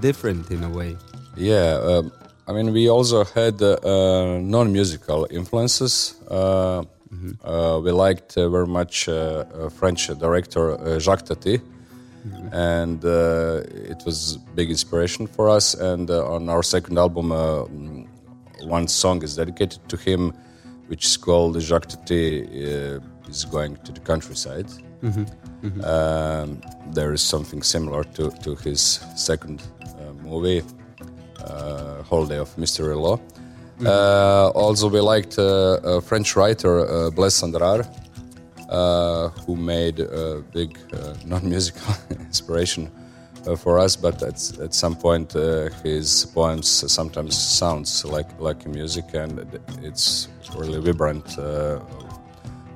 different 0.07 0.45
in 0.57 0.61
a 0.71 0.71
way. 0.79 0.93
Yeah, 1.37 1.71
um, 1.93 2.05
I 2.49 2.53
mean, 2.53 2.73
we 2.73 2.89
also 2.89 3.25
had 3.25 3.61
uh, 3.63 4.39
non-musical 4.41 5.27
influences. 5.31 6.15
Uh, 6.31 6.83
uh, 7.45 7.81
we 7.85 7.91
liked 7.91 8.37
uh, 8.39 8.49
very 8.49 8.67
much 8.67 9.09
uh, 9.09 9.69
French 9.69 10.09
director 10.19 10.71
uh, 10.81 10.99
Jacques 10.99 11.27
Tati, 11.27 11.61
and 12.53 13.05
uh, 13.05 13.63
it 13.93 14.03
was 14.07 14.39
big 14.55 14.71
inspiration 14.71 15.27
for 15.27 15.51
us. 15.51 15.75
And 15.75 16.11
uh, 16.11 16.35
on 16.35 16.49
our 16.49 16.63
second 16.63 16.99
album, 16.99 17.31
one 18.63 18.89
song 18.89 19.23
is 19.23 19.37
dedicated 19.37 19.87
to 19.89 19.97
him, 19.97 20.33
which 20.89 21.05
is 21.05 21.17
called 21.19 21.61
Jacques 21.61 21.89
Tati 21.89 22.41
is 23.29 23.45
going 23.45 23.77
to 23.85 23.93
the 23.93 24.01
countryside. 24.01 24.71
Um, 25.85 26.61
there 26.93 27.13
is 27.13 27.21
something 27.21 27.63
similar 27.63 28.05
to, 28.17 28.31
to 28.43 28.55
his 28.57 28.81
second 29.17 29.63
uh, 29.83 30.13
movie, 30.23 30.63
Holiday 32.09 32.39
of 32.39 32.57
Mister 32.59 32.85
Hulot. 32.85 33.21
Uh, 33.85 34.51
also, 34.55 34.89
we 34.89 35.01
liked 35.01 35.39
uh, 35.39 35.79
a 35.85 36.01
French 36.01 36.35
writer, 36.35 36.81
uh, 36.81 37.11
Blaise 37.11 37.43
uh, 38.69 39.29
who 39.47 39.57
made 39.57 40.01
a 40.01 40.43
big 40.53 40.79
uh, 40.93 41.15
non-musical 41.25 41.95
inspiration 42.11 42.91
uh, 43.47 43.57
for 43.57 43.79
us. 43.79 43.97
But 43.97 44.23
at, 44.23 44.59
at 44.61 44.75
some 44.75 44.97
point, 44.97 45.35
uh, 45.37 45.71
his 45.83 46.27
poems 46.35 46.69
sometimes 46.69 47.37
sounds 47.37 48.05
like 48.05 48.29
like 48.41 48.67
music, 48.67 49.15
and 49.15 49.39
it's 49.83 50.29
really 50.57 50.81
vibrant 50.81 51.39
uh, 51.39 51.81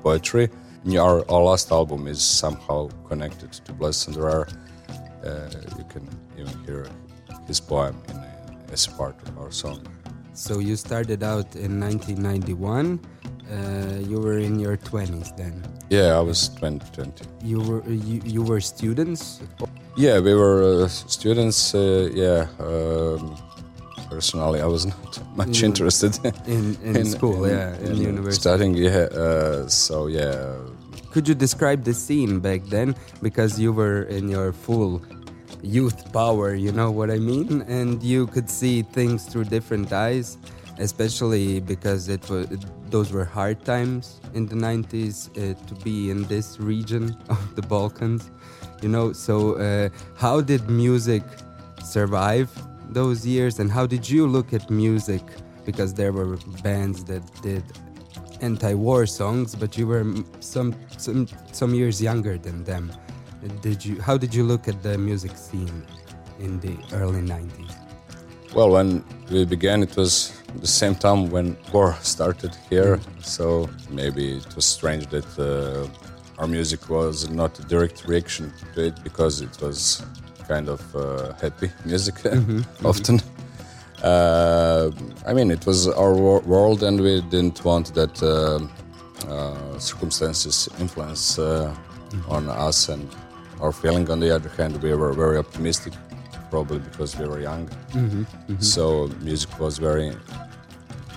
poetry. 0.01 0.49
Our, 0.97 1.23
our 1.31 1.43
last 1.43 1.71
album 1.71 2.07
is 2.07 2.21
somehow 2.21 2.89
connected 3.07 3.53
to 3.53 3.73
Blaise 3.73 3.95
Cendrars. 3.97 4.53
Uh, 5.23 5.49
you 5.77 5.85
can 5.85 6.07
even 6.37 6.65
hear 6.65 6.87
his 7.47 7.61
poem 7.61 7.95
in, 8.09 8.32
as 8.73 8.87
part 8.87 9.15
of 9.27 9.37
our 9.37 9.51
song. 9.51 9.79
So 10.33 10.59
you 10.59 10.75
started 10.75 11.21
out 11.23 11.55
in 11.55 11.79
1991. 11.79 12.99
Uh, 13.51 14.09
you 14.09 14.19
were 14.19 14.39
in 14.39 14.57
your 14.59 14.77
20s 14.77 15.35
then. 15.37 15.61
Yeah, 15.89 16.17
I 16.17 16.21
was 16.21 16.49
20, 16.57 16.79
20. 16.91 17.25
You 17.43 17.59
were 17.61 17.83
you, 17.87 18.21
you 18.25 18.41
were 18.41 18.59
students. 18.59 19.41
Yeah, 19.95 20.19
we 20.19 20.33
were 20.33 20.85
uh, 20.85 20.87
students. 20.87 21.75
Uh, 21.75 22.09
yeah, 22.13 22.47
um, 22.59 23.37
personally, 24.09 24.59
I 24.61 24.65
was 24.65 24.85
not 24.93 25.21
much 25.35 25.61
interested 25.61 26.17
in- 26.47 26.77
in 26.83 27.05
school, 27.05 27.47
yeah, 27.47 27.77
in 27.85 27.97
university. 27.97 28.41
Studying, 28.41 28.73
yeah. 28.75 29.07
Uh, 29.13 29.67
so 29.67 30.07
yeah, 30.07 30.55
Could 31.11 31.27
you 31.27 31.35
describe 31.35 31.83
the 31.83 31.93
scene 31.93 32.39
back 32.39 32.61
then? 32.75 32.95
Because 33.21 33.59
you 33.61 33.71
were 33.71 34.01
in 34.09 34.29
your 34.29 34.51
full 34.51 34.99
youth 35.63 36.11
power, 36.11 36.53
you 36.53 36.71
know 36.71 36.91
what 36.91 37.09
I 37.09 37.17
mean? 37.17 37.61
And 37.63 38.03
you 38.03 38.27
could 38.27 38.49
see 38.49 38.83
things 38.83 39.25
through 39.25 39.45
different 39.45 39.91
eyes, 39.91 40.37
especially 40.77 41.61
because 41.61 42.09
it 42.09 42.29
was 42.29 42.47
those 42.89 43.11
were 43.11 43.25
hard 43.25 43.65
times 43.65 44.21
in 44.35 44.45
the 44.45 44.55
90s 44.55 45.15
uh, 45.31 45.55
to 45.65 45.75
be 45.83 46.11
in 46.11 46.23
this 46.25 46.59
region 46.59 47.17
of 47.29 47.55
the 47.55 47.61
Balkans, 47.63 48.29
you 48.83 48.89
know. 48.89 49.13
So, 49.13 49.53
uh, 49.53 49.89
how 50.15 50.41
did 50.41 50.69
music 50.69 51.23
survive 51.83 52.51
those 52.89 53.25
years, 53.25 53.59
and 53.59 53.71
how 53.71 53.87
did 53.87 54.07
you 54.07 54.27
look 54.27 54.53
at 54.53 54.69
music? 54.69 55.23
Because 55.65 55.93
there 55.93 56.11
were 56.11 56.37
bands 56.61 57.05
that 57.05 57.23
did 57.41 57.63
anti-war 58.41 59.05
songs, 59.05 59.55
but 59.55 59.77
you 59.77 59.87
were 59.87 60.05
some 60.39 60.75
some 60.97 61.27
some 61.51 61.73
years 61.73 62.01
younger 62.01 62.37
than 62.37 62.63
them. 62.65 62.91
Did 63.61 63.83
you? 63.85 64.01
How 64.01 64.17
did 64.17 64.33
you 64.33 64.43
look 64.43 64.67
at 64.67 64.81
the 64.83 64.97
music 64.97 65.35
scene 65.37 65.85
in 66.39 66.59
the 66.59 66.77
early 66.93 67.21
'90s? 67.21 67.83
well, 68.55 68.69
when 68.69 69.03
we 69.31 69.45
began, 69.45 69.81
it 69.81 69.95
was 69.97 70.31
the 70.59 70.67
same 70.67 70.95
time 70.95 71.29
when 71.29 71.57
war 71.73 71.97
started 72.01 72.55
here. 72.69 72.99
So 73.21 73.69
maybe 73.89 74.37
it 74.37 74.55
was 74.55 74.65
strange 74.65 75.07
that 75.07 75.27
uh, 75.39 75.87
our 76.39 76.47
music 76.47 76.89
was 76.89 77.29
not 77.29 77.57
a 77.59 77.63
direct 77.63 78.05
reaction 78.07 78.53
to 78.75 78.85
it 78.87 79.03
because 79.03 79.41
it 79.41 79.59
was 79.61 80.03
kind 80.47 80.69
of 80.69 80.95
uh, 80.95 81.33
happy 81.41 81.71
music 81.85 82.15
often. 82.85 83.21
Uh, 84.03 84.91
I 85.25 85.33
mean, 85.33 85.49
it 85.49 85.65
was 85.65 85.87
our 85.87 86.13
wor- 86.13 86.41
world, 86.41 86.83
and 86.83 86.99
we 86.99 87.21
didn't 87.21 87.63
want 87.63 87.93
that 87.95 88.21
uh, 88.21 88.59
uh, 89.31 89.79
circumstances 89.79 90.69
influence 90.79 91.39
uh, 91.39 91.73
on 92.27 92.49
us 92.49 92.89
and 92.89 93.09
our 93.63 93.71
feeling. 93.71 94.09
On 94.11 94.19
the 94.19 94.31
other 94.35 94.49
hand, 94.57 94.73
we 94.83 94.93
were 94.93 95.13
very 95.13 95.37
optimistic, 95.37 95.93
probably 96.49 96.79
because 96.79 97.17
we 97.19 97.25
were 97.31 97.39
young. 97.39 97.69
So 98.59 98.83
music 99.21 99.51
was 99.59 99.77
very 99.79 100.11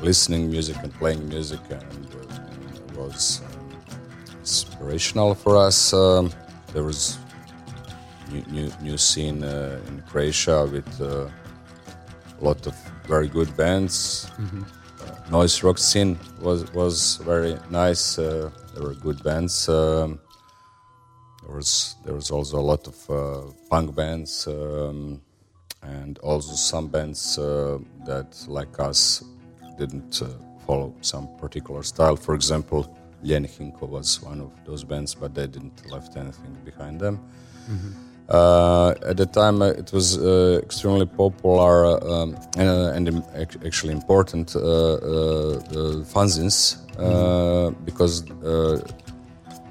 listening 0.03 0.43
music 0.51 0.77
and 0.83 0.93
playing 1.01 1.29
music, 1.29 1.61
and 1.71 2.07
uh, 2.15 3.01
was 3.03 3.43
inspirational 4.41 5.35
for 5.35 5.57
us. 5.69 5.93
Um, 5.93 6.31
there 6.73 6.85
was 6.85 7.19
new 8.31 8.43
new, 8.57 8.69
new 8.83 8.97
scene 8.99 9.43
uh, 9.45 9.81
in 9.89 10.03
Croatia 10.11 10.59
with 10.75 10.91
uh, 11.01 11.29
a 12.41 12.45
lot 12.49 12.67
of 12.67 12.75
very 13.09 13.29
good 13.29 13.51
bands. 13.57 14.31
Uh, 14.39 15.31
noise 15.31 15.63
rock 15.65 15.79
scene 15.79 16.19
was 16.41 16.61
was 16.75 17.17
very 17.25 17.55
nice. 17.71 18.19
Uh, 18.19 18.51
there 18.75 18.83
were 18.87 18.95
good 18.95 19.21
bands. 19.23 19.69
Um, 19.69 20.19
there 21.47 21.57
was 21.57 21.97
there 22.05 22.15
was 22.15 22.31
also 22.31 22.59
a 22.59 22.67
lot 22.73 22.87
of 22.87 23.11
uh, 23.11 23.53
punk 23.71 23.95
bands 23.95 24.47
um, 24.49 25.21
and 25.83 26.19
also 26.19 26.55
some 26.55 26.89
bands 26.89 27.39
uh, 27.39 27.79
that 28.05 28.37
like 28.49 28.79
us 28.81 29.23
didn't 29.79 30.23
uh, 30.23 30.27
follow 30.67 30.93
some 31.01 31.29
particular 31.39 31.83
style. 31.83 32.17
For 32.17 32.35
example, 32.35 32.81
Ljeni 33.25 33.49
Hinko 33.49 33.89
was 33.89 34.21
one 34.23 34.41
of 34.41 34.51
those 34.65 34.83
bands, 34.85 35.15
but 35.15 35.35
they 35.35 35.47
didn't 35.47 35.91
left 35.91 36.17
anything 36.17 36.57
behind 36.65 37.01
them. 37.01 37.21
Uh, 38.29 38.95
at 39.07 39.17
the 39.17 39.27
time, 39.27 39.63
uh, 39.63 39.67
it 39.67 39.93
was 39.93 40.19
uh, 40.19 40.61
extremely 40.63 41.07
popular 41.07 42.03
um, 42.11 42.37
and, 42.57 42.69
uh, 42.69 42.93
and 42.95 43.25
actually 43.65 43.93
important 43.93 44.57
uh, 44.57 44.61
fanzines 46.13 46.79
uh, 46.99 47.71
because 47.85 48.25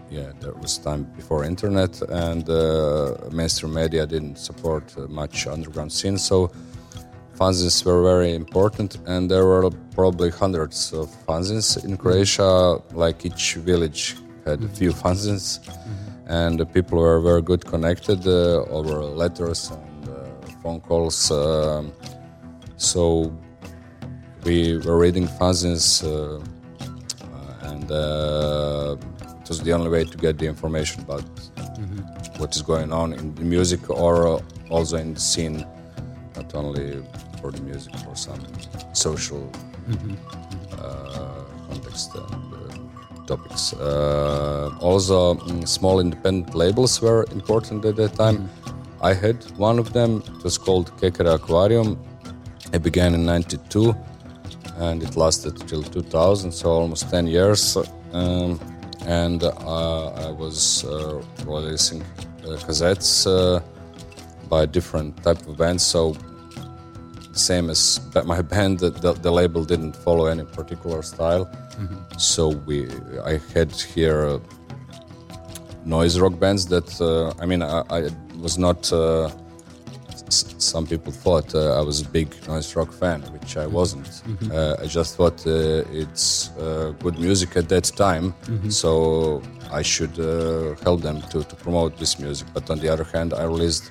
yeah, 0.09 0.31
there 0.39 0.53
was 0.53 0.77
time 0.77 1.03
before 1.15 1.43
internet 1.43 2.01
and 2.01 2.47
uh, 2.49 3.15
mainstream 3.31 3.73
media 3.73 4.05
didn't 4.05 4.37
support 4.37 4.83
uh, 4.97 5.01
much 5.07 5.47
underground 5.47 5.91
scene. 5.91 6.17
So 6.17 6.51
fanzines 7.35 7.83
were 7.85 8.01
very 8.03 8.33
important, 8.33 8.97
and 9.05 9.29
there 9.29 9.45
were 9.45 9.69
probably 9.93 10.29
hundreds 10.29 10.93
of 10.93 11.07
fanzines 11.27 11.83
in 11.83 11.97
Croatia. 11.97 12.81
Like 12.93 13.25
each 13.25 13.55
village 13.55 14.15
had 14.45 14.63
a 14.63 14.69
few 14.69 14.91
fanzines, 14.91 15.59
and 16.27 16.59
the 16.59 16.65
people 16.65 16.99
were 16.99 17.19
very 17.19 17.41
good 17.41 17.65
connected 17.65 18.25
uh, 18.27 18.63
over 18.69 19.01
letters 19.03 19.71
and 19.71 20.09
uh, 20.09 20.25
phone 20.61 20.79
calls. 20.81 21.31
Um, 21.31 21.91
so 22.77 23.33
we 24.43 24.77
were 24.77 24.97
reading 24.97 25.27
fanzines, 25.27 26.03
uh, 26.03 26.39
and 27.67 27.91
uh, 27.91 28.95
it 29.45 29.49
was 29.49 29.61
the 29.61 29.73
only 29.73 29.91
way 29.91 30.03
to 30.03 30.17
get 30.17 30.39
the 30.39 30.47
information 30.47 31.03
about 31.03 31.23
what 32.39 32.55
is 32.55 32.63
going 32.63 32.91
on 32.91 33.13
in 33.13 33.35
the 33.35 33.43
music 33.43 33.91
or 33.91 34.41
also 34.71 34.97
in 34.97 35.13
the 35.13 35.19
scene, 35.19 35.63
not 36.35 36.55
only 36.55 37.03
for 37.39 37.51
the 37.51 37.61
music 37.61 37.95
for 37.97 38.15
some 38.15 38.41
social 38.93 39.47
uh, 40.79 41.43
context 41.67 42.09
and 42.15 42.53
uh, 42.53 43.25
topics. 43.27 43.73
Uh, 43.73 44.71
also, 44.81 45.35
mm, 45.35 45.67
small 45.67 45.99
independent 45.99 46.55
labels 46.55 46.99
were 46.99 47.23
important 47.31 47.85
at 47.85 47.95
that 47.97 48.15
time. 48.15 48.49
I 48.99 49.13
had 49.13 49.37
one 49.57 49.77
of 49.77 49.93
them. 49.93 50.23
It 50.25 50.43
was 50.43 50.57
called 50.57 50.91
Kekere 50.97 51.35
Aquarium. 51.35 51.99
It 52.73 52.81
began 52.81 53.13
in 53.13 53.25
'92 53.25 53.93
and 54.77 55.03
it 55.03 55.15
lasted 55.15 55.55
till 55.67 55.83
2000, 55.83 56.51
so 56.51 56.69
almost 56.69 57.09
10 57.11 57.27
years. 57.27 57.77
Um, 58.11 58.59
and 59.05 59.43
uh, 59.43 60.07
I 60.27 60.31
was 60.31 60.83
uh, 60.85 61.21
releasing 61.45 62.01
uh, 62.01 62.57
cassettes 62.65 63.27
uh, 63.27 63.61
by 64.49 64.65
different 64.65 65.21
type 65.23 65.45
of 65.47 65.57
bands. 65.57 65.83
So 65.83 66.15
same 67.33 67.69
as 67.69 67.99
my 68.25 68.41
band, 68.53 68.79
the, 68.79 68.89
the, 69.13 69.31
label 69.31 69.63
didn't 69.63 69.95
follow 69.95 70.25
any 70.27 70.43
particular 70.43 71.01
style. 71.01 71.45
Mm-hmm. 71.45 72.17
So 72.17 72.49
we, 72.49 72.87
I 73.23 73.39
had 73.53 73.71
here 73.71 74.25
uh, 74.25 74.39
noise 75.85 76.19
rock 76.19 76.39
bands 76.39 76.65
that 76.67 76.89
uh, 76.99 77.33
I 77.41 77.45
mean 77.45 77.61
I, 77.61 77.83
I 77.89 78.09
was 78.39 78.57
not 78.57 78.91
some 80.71 80.85
people 80.87 81.11
thought 81.11 81.53
uh, 81.55 81.79
I 81.79 81.81
was 81.81 82.01
a 82.01 82.09
big 82.09 82.29
noise 82.47 82.75
rock 82.75 82.91
fan, 82.91 83.21
which 83.35 83.57
I 83.57 83.67
wasn't. 83.67 84.05
Mm-hmm. 84.05 84.51
Uh, 84.51 84.83
I 84.83 84.85
just 84.87 85.15
thought 85.17 85.39
uh, 85.47 86.01
it's 86.01 86.51
uh, 86.57 86.93
good 87.03 87.17
music 87.19 87.55
at 87.55 87.67
that 87.69 87.85
time, 88.05 88.33
mm-hmm. 88.33 88.69
so 88.69 89.41
I 89.71 89.81
should 89.81 90.15
uh, 90.19 90.75
help 90.83 91.01
them 91.01 91.21
to, 91.31 91.43
to 91.43 91.55
promote 91.55 91.97
this 91.97 92.19
music. 92.19 92.47
But 92.53 92.69
on 92.69 92.79
the 92.79 92.89
other 92.89 93.03
hand, 93.03 93.33
I 93.33 93.43
released 93.43 93.85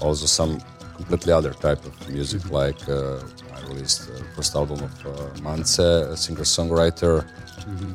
also 0.00 0.26
some 0.26 0.60
completely 0.96 1.32
other 1.32 1.52
type 1.52 1.84
of 1.84 1.94
music, 2.08 2.40
mm-hmm. 2.42 2.54
like 2.54 2.82
uh, 2.88 3.20
I 3.56 3.60
released 3.72 4.00
the 4.08 4.24
first 4.34 4.54
album 4.54 4.80
of 4.88 5.06
uh, 5.06 5.42
Mance, 5.42 5.78
a 5.78 6.16
singer-songwriter. 6.16 7.14
Mm-hmm. 7.24 7.92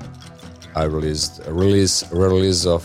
I 0.78 0.84
released 0.84 1.34
a 1.47 1.54
release 1.54 2.04
a 2.12 2.15
release 2.15 2.65
of 2.65 2.84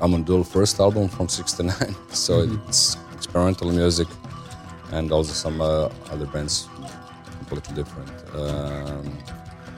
Amon 0.00 0.24
Düül 0.24 0.44
first 0.44 0.80
album 0.80 1.08
from 1.08 1.28
'69. 1.28 1.96
so 2.12 2.32
mm-hmm. 2.32 2.68
it's 2.68 2.96
experimental 3.14 3.72
music, 3.72 4.08
and 4.92 5.12
also 5.12 5.32
some 5.32 5.60
uh, 5.60 5.88
other 6.12 6.26
bands 6.26 6.68
completely 7.38 7.74
different. 7.74 8.10
Um, 8.34 9.18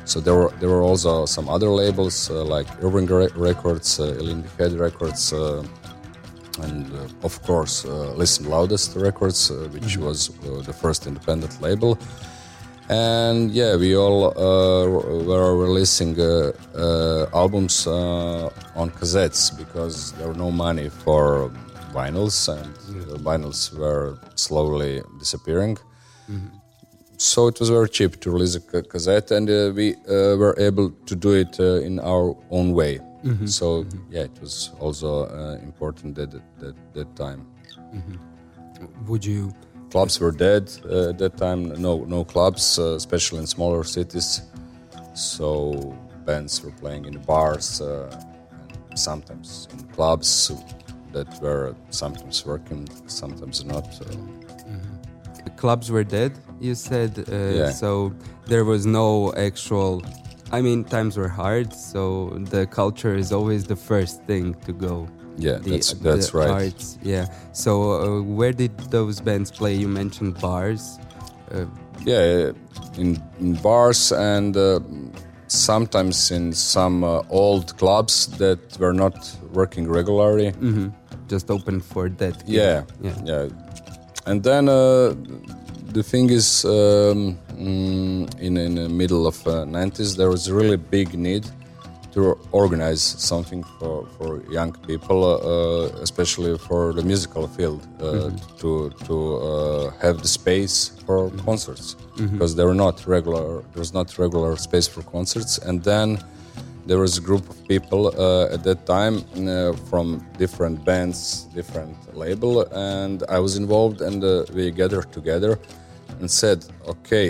so 0.04 0.20
there 0.20 0.34
were 0.34 0.50
there 0.60 0.68
were 0.68 0.82
also 0.82 1.26
some 1.26 1.48
other 1.48 1.68
labels 1.68 2.30
uh, 2.30 2.44
like 2.44 2.66
Irving 2.82 3.06
Records, 3.36 4.00
uh, 4.00 4.16
Elindi 4.18 4.48
Head 4.58 4.72
Records, 4.72 5.32
uh, 5.32 5.62
and 6.62 6.86
uh, 6.94 7.26
of 7.26 7.42
course 7.42 7.84
uh, 7.84 8.12
Listen 8.16 8.48
Loudest 8.48 8.96
Records, 8.96 9.50
uh, 9.50 9.68
which 9.72 9.96
mm-hmm. 9.96 10.04
was 10.04 10.30
the 10.66 10.72
first 10.72 11.06
independent 11.06 11.60
label 11.60 11.98
and 12.88 13.50
yeah 13.50 13.76
we 13.76 13.94
all 13.96 14.26
uh, 14.38 14.88
were 15.24 15.56
releasing 15.56 16.18
uh, 16.18 16.52
uh, 16.74 17.26
albums 17.34 17.86
uh, 17.86 18.50
on 18.74 18.90
cassettes 18.90 19.56
because 19.58 20.12
there 20.12 20.28
were 20.28 20.34
no 20.34 20.50
money 20.50 20.88
for 20.88 21.50
vinyls 21.92 22.48
and 22.48 22.74
vinyls 23.22 23.76
were 23.76 24.18
slowly 24.36 25.02
disappearing 25.18 25.76
mm-hmm. 26.30 26.46
so 27.18 27.46
it 27.46 27.60
was 27.60 27.68
very 27.68 27.88
cheap 27.90 28.18
to 28.20 28.30
release 28.30 28.54
a 28.54 28.82
cassette 28.82 29.30
and 29.32 29.50
uh, 29.50 29.70
we 29.74 29.94
uh, 29.94 30.36
were 30.36 30.54
able 30.58 30.90
to 31.04 31.14
do 31.14 31.32
it 31.32 31.58
in 31.60 32.00
our 32.00 32.34
own 32.50 32.72
way 32.72 32.98
mm-hmm. 33.22 33.46
so 33.46 33.84
mm-hmm. 33.84 34.12
yeah 34.14 34.22
it 34.22 34.40
was 34.40 34.70
also 34.80 35.26
important 35.62 36.18
at 36.18 36.30
that, 36.30 36.74
that 36.94 37.16
time 37.16 37.46
mm-hmm. 37.94 39.06
would 39.06 39.24
you 39.24 39.52
clubs 39.90 40.20
were 40.20 40.32
dead 40.32 40.70
uh, 40.84 41.10
at 41.10 41.18
that 41.18 41.36
time. 41.36 41.80
No, 41.80 42.04
no 42.04 42.24
clubs, 42.24 42.78
uh, 42.78 42.94
especially 42.94 43.38
in 43.38 43.46
smaller 43.46 43.84
cities. 43.84 44.42
So 45.14 45.94
bands 46.24 46.62
were 46.62 46.72
playing 46.72 47.06
in 47.06 47.18
bars, 47.18 47.80
uh, 47.80 48.10
and 48.90 48.98
sometimes 48.98 49.68
in 49.72 49.86
clubs 49.88 50.52
that 51.12 51.28
were 51.42 51.74
sometimes 51.90 52.44
working, 52.44 52.88
sometimes 53.06 53.64
not. 53.64 53.84
Mm-hmm. 53.84 55.56
Clubs 55.56 55.90
were 55.90 56.04
dead. 56.04 56.32
You 56.60 56.74
said 56.74 57.12
uh, 57.18 57.32
yeah. 57.32 57.70
so. 57.70 58.12
There 58.46 58.64
was 58.64 58.86
no 58.86 59.34
actual. 59.34 60.02
I 60.50 60.62
mean, 60.62 60.84
times 60.84 61.18
were 61.18 61.28
hard, 61.28 61.74
so 61.74 62.30
the 62.54 62.66
culture 62.66 63.14
is 63.14 63.30
always 63.30 63.64
the 63.64 63.76
first 63.76 64.24
thing 64.24 64.54
to 64.66 64.72
go. 64.72 65.06
Yeah, 65.38 65.58
the, 65.58 65.70
that's 65.70 65.92
that's 65.92 66.34
right. 66.34 66.50
Arts. 66.50 66.98
Yeah. 67.02 67.26
So 67.52 67.92
uh, 67.92 68.22
where 68.22 68.52
did 68.52 68.76
those 68.90 69.20
bands 69.20 69.50
play? 69.50 69.74
You 69.74 69.88
mentioned 69.88 70.40
bars. 70.40 70.98
Uh, 71.50 71.64
yeah, 72.04 72.52
in, 72.96 73.22
in, 73.40 73.54
bars 73.54 74.12
and 74.12 74.56
uh, 74.56 74.80
sometimes 75.46 76.30
in 76.30 76.52
some 76.52 77.02
uh, 77.04 77.22
old 77.30 77.76
clubs 77.78 78.26
that 78.38 78.78
were 78.78 78.92
not 78.92 79.36
working 79.52 79.88
regularly. 79.88 80.52
Mm 80.60 80.74
-hmm. 80.74 80.92
Just 81.28 81.50
open 81.50 81.80
for 81.80 82.10
that. 82.16 82.34
Yeah, 82.46 82.84
yeah, 83.02 83.24
yeah. 83.24 83.48
And 84.24 84.42
then 84.42 84.68
uh, 84.68 85.14
the 85.92 86.02
thing 86.02 86.30
is, 86.30 86.64
um, 86.64 87.38
mm, 87.58 88.28
in 88.40 88.56
in 88.56 88.74
the 88.74 88.88
middle 88.88 89.26
of 89.26 89.44
90s, 89.44 90.12
uh, 90.12 90.16
there 90.16 90.28
was 90.28 90.48
a 90.48 90.54
really 90.54 90.78
big 90.90 91.14
need 91.14 91.44
to 92.18 92.36
organize 92.52 93.02
something 93.32 93.62
for, 93.78 93.96
for 94.16 94.28
young 94.58 94.72
people, 94.88 95.20
uh, 95.24 96.06
especially 96.06 96.52
for 96.68 96.92
the 96.98 97.04
musical 97.12 97.44
field, 97.56 97.80
uh, 97.86 98.04
mm-hmm. 98.04 98.56
to 98.60 98.70
to 99.06 99.16
uh, 99.50 99.90
have 100.04 100.16
the 100.24 100.30
space 100.40 100.76
for 101.06 101.18
mm-hmm. 101.20 101.46
concerts 101.48 101.86
mm-hmm. 101.94 102.26
because 102.32 102.52
there 102.56 102.68
were 102.70 102.80
not 102.86 102.96
regular 103.16 103.44
there 103.72 103.82
was 103.86 103.94
not 103.98 104.06
regular 104.24 104.52
space 104.68 104.88
for 104.94 105.02
concerts, 105.16 105.52
and 105.66 105.76
then 105.90 106.08
there 106.88 107.00
was 107.04 107.12
a 107.22 107.24
group 107.28 107.44
of 107.52 107.56
people 107.72 108.02
uh, 108.08 108.54
at 108.54 108.60
that 108.68 108.80
time 108.96 109.16
uh, 109.20 109.72
from 109.90 110.06
different 110.42 110.76
bands, 110.90 111.18
different 111.60 111.96
label, 112.22 112.52
and 112.94 113.16
I 113.36 113.38
was 113.46 113.52
involved, 113.62 113.98
and 114.08 114.18
uh, 114.24 114.30
we 114.56 114.62
gathered 114.82 115.08
together 115.18 115.52
and 116.20 116.28
said, 116.42 116.58
okay 116.92 117.26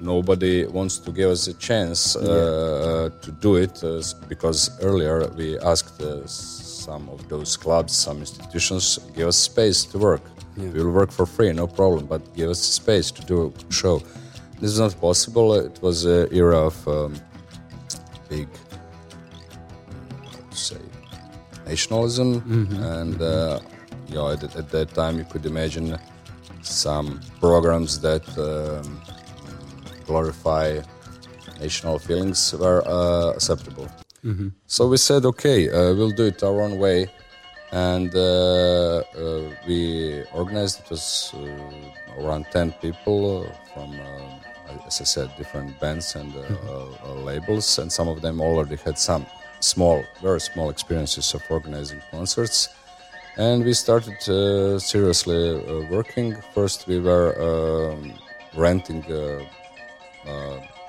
nobody 0.00 0.66
wants 0.66 0.98
to 0.98 1.10
give 1.10 1.30
us 1.30 1.46
a 1.46 1.54
chance 1.54 2.16
uh, 2.16 3.10
yeah. 3.10 3.22
to 3.22 3.32
do 3.32 3.56
it 3.56 3.82
uh, 3.82 4.02
because 4.28 4.70
earlier 4.82 5.28
we 5.36 5.58
asked 5.60 6.00
uh, 6.00 6.26
some 6.26 7.08
of 7.08 7.28
those 7.28 7.56
clubs, 7.56 7.92
some 7.94 8.18
institutions, 8.18 8.98
give 9.14 9.28
us 9.28 9.36
space 9.36 9.84
to 9.84 9.98
work. 9.98 10.22
Yeah. 10.56 10.68
We 10.70 10.84
will 10.84 10.92
work 10.92 11.10
for 11.10 11.26
free, 11.26 11.52
no 11.52 11.66
problem, 11.66 12.06
but 12.06 12.22
give 12.34 12.50
us 12.50 12.60
space 12.60 13.10
to 13.10 13.22
do 13.24 13.52
a 13.52 13.72
show. 13.72 14.02
This 14.60 14.70
is 14.72 14.80
not 14.80 14.98
possible. 15.00 15.54
It 15.54 15.78
was 15.82 16.04
an 16.04 16.28
era 16.32 16.58
of 16.70 16.88
um, 16.88 17.14
big, 18.28 18.48
to 20.50 20.56
say, 20.56 20.80
nationalism, 21.66 22.40
mm-hmm. 22.40 22.82
and 22.82 23.20
uh, 23.20 23.60
you 24.08 24.14
know, 24.14 24.30
at, 24.30 24.42
at, 24.56 24.70
that 24.70 24.94
time 24.94 25.18
you 25.18 25.24
could 25.24 25.44
imagine 25.44 25.98
some 26.62 27.20
programs 27.40 28.00
that. 28.00 28.26
Um, 28.38 29.05
glorify 30.06 30.80
national 31.60 31.98
feelings 31.98 32.54
were 32.54 32.86
uh, 32.86 33.30
acceptable. 33.30 33.88
Mm-hmm. 34.24 34.48
So 34.66 34.88
we 34.88 34.96
said, 34.96 35.24
okay, 35.24 35.68
uh, 35.68 35.94
we'll 35.94 36.10
do 36.10 36.26
it 36.26 36.42
our 36.42 36.60
own 36.60 36.78
way, 36.78 37.06
and 37.72 38.14
uh, 38.14 39.02
uh 39.16 39.42
we 39.66 40.24
organized. 40.32 40.80
It 40.80 40.90
was 40.90 41.32
uh, 41.34 42.22
around 42.22 42.46
ten 42.50 42.72
people 42.72 43.46
from, 43.72 43.90
uh, 43.92 44.86
as 44.86 45.00
I 45.00 45.04
said, 45.04 45.30
different 45.36 45.78
bands 45.80 46.16
and 46.16 46.32
mm-hmm. 46.32 47.24
labels, 47.24 47.78
and 47.78 47.90
some 47.90 48.08
of 48.08 48.20
them 48.20 48.40
already 48.40 48.76
had 48.76 48.98
some 48.98 49.26
small, 49.60 50.04
very 50.22 50.40
small 50.40 50.70
experiences 50.70 51.34
of 51.34 51.42
organizing 51.50 52.02
concerts. 52.10 52.68
And 53.38 53.64
we 53.64 53.74
started 53.74 54.18
seriously 54.80 55.60
working. 55.90 56.36
First, 56.54 56.86
we 56.86 56.98
were 56.98 57.28
um, 57.38 58.14
renting 58.56 59.04
uh, 59.12 59.44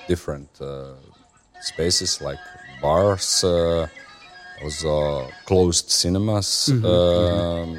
different 0.07 0.49
uh, 0.61 0.93
spaces 1.61 2.21
like 2.21 2.39
bars, 2.81 3.43
uh, 3.43 3.87
also 4.63 5.27
closed 5.45 5.89
cinemas, 5.89 6.69
mm-hmm, 6.71 6.85
um, 6.85 7.75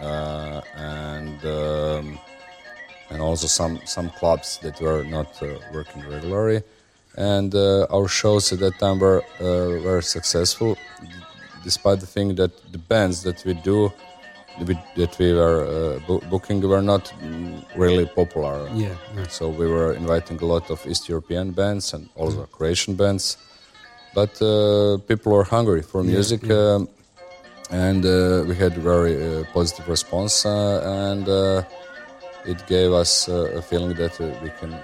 mm-hmm. 0.00 0.78
and 0.78 1.44
um, 1.44 2.18
and 3.10 3.22
also 3.22 3.46
some 3.46 3.80
some 3.84 4.10
clubs 4.10 4.58
that 4.62 4.80
were 4.80 5.04
not 5.04 5.40
working 5.72 6.02
regularly. 6.08 6.62
And 7.16 7.52
our 7.90 8.06
shows 8.06 8.52
at 8.52 8.60
that 8.60 8.78
time 8.78 9.00
were 9.00 9.24
very 9.38 10.04
successful, 10.04 10.78
despite 11.64 11.98
the 12.00 12.06
thing 12.06 12.36
that 12.36 12.52
the 12.70 12.78
bands 12.78 13.22
that 13.24 13.44
we 13.44 13.54
do 13.54 13.92
that 14.96 15.18
we 15.18 15.32
were 15.32 16.00
uh, 16.08 16.18
booking 16.30 16.60
were 16.60 16.82
not 16.82 17.12
really 17.76 18.06
popular. 18.06 18.68
Yeah, 18.74 18.94
yeah, 19.16 19.26
So 19.28 19.48
we 19.48 19.66
were 19.66 19.92
inviting 19.94 20.40
a 20.40 20.44
lot 20.44 20.70
of 20.70 20.84
East 20.86 21.08
European 21.08 21.52
bands 21.52 21.94
and 21.94 22.08
also 22.14 22.42
mm. 22.42 22.50
Croatian 22.50 22.94
bands, 22.94 23.36
but 24.14 24.40
uh, 24.42 24.98
people 25.06 25.32
were 25.32 25.44
hungry 25.44 25.82
for 25.82 26.02
music, 26.02 26.42
yeah, 26.42 26.54
yeah. 26.54 26.74
Um, 26.74 26.88
and 27.70 28.04
uh, 28.04 28.44
we 28.48 28.54
had 28.54 28.74
very 28.74 29.14
uh, 29.16 29.44
positive 29.52 29.88
response. 29.88 30.46
Uh, 30.46 30.80
and 31.10 31.28
uh, 31.28 31.62
it 32.46 32.66
gave 32.66 32.92
us 32.92 33.28
uh, 33.28 33.52
a 33.56 33.62
feeling 33.62 33.94
that 33.96 34.18
uh, 34.20 34.32
we 34.42 34.50
can 34.58 34.74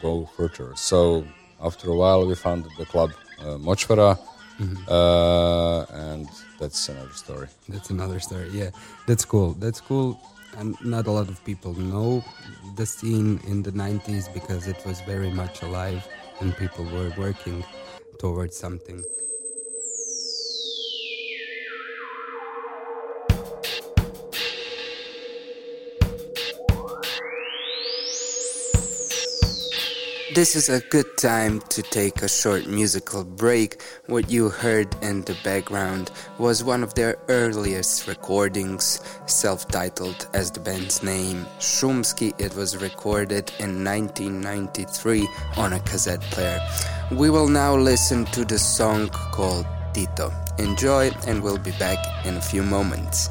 go 0.00 0.28
further. 0.36 0.72
So 0.76 1.24
after 1.62 1.90
a 1.90 1.96
while, 1.96 2.26
we 2.26 2.34
founded 2.34 2.72
the 2.78 2.84
club 2.84 3.10
uh, 3.40 3.56
Mochvara, 3.56 4.18
mm-hmm. 4.60 4.76
uh, 4.88 5.84
and 6.08 6.28
that's 6.58 6.88
another 6.88 7.12
story. 7.12 7.48
That's 7.68 7.90
another 7.90 8.20
story. 8.20 8.48
Yeah, 8.52 8.70
that's 9.06 9.24
cool. 9.24 9.52
That's 9.54 9.80
cool. 9.80 10.20
And 10.58 10.76
not 10.84 11.06
a 11.06 11.10
lot 11.10 11.28
of 11.28 11.42
people 11.44 11.74
know 11.74 12.24
the 12.76 12.84
scene 12.86 13.40
in 13.46 13.62
the 13.62 13.72
90s 13.72 14.32
because 14.34 14.66
it 14.66 14.84
was 14.84 15.00
very 15.02 15.30
much 15.30 15.62
alive 15.62 16.06
and 16.40 16.56
people 16.56 16.84
were 16.84 17.12
working 17.16 17.64
towards 18.18 18.56
something. 18.56 19.04
This 30.40 30.56
is 30.56 30.70
a 30.70 30.80
good 30.80 31.18
time 31.18 31.60
to 31.68 31.82
take 31.82 32.22
a 32.22 32.28
short 32.28 32.66
musical 32.66 33.24
break. 33.24 33.82
What 34.06 34.30
you 34.30 34.48
heard 34.48 34.88
in 35.02 35.20
the 35.20 35.36
background 35.44 36.10
was 36.38 36.64
one 36.64 36.82
of 36.82 36.94
their 36.94 37.18
earliest 37.28 38.08
recordings, 38.08 39.02
self 39.26 39.68
titled 39.68 40.30
as 40.32 40.50
the 40.50 40.60
band's 40.60 41.02
name, 41.02 41.44
Shumski. 41.58 42.32
It 42.40 42.56
was 42.56 42.78
recorded 42.78 43.52
in 43.58 43.84
1993 43.84 45.28
on 45.58 45.74
a 45.74 45.80
cassette 45.80 46.22
player. 46.32 46.58
We 47.12 47.28
will 47.28 47.48
now 47.48 47.76
listen 47.76 48.24
to 48.32 48.46
the 48.46 48.58
song 48.58 49.10
called 49.10 49.66
Tito. 49.92 50.32
Enjoy, 50.58 51.10
and 51.26 51.42
we'll 51.42 51.58
be 51.58 51.72
back 51.72 51.98
in 52.24 52.38
a 52.38 52.40
few 52.40 52.62
moments. 52.62 53.28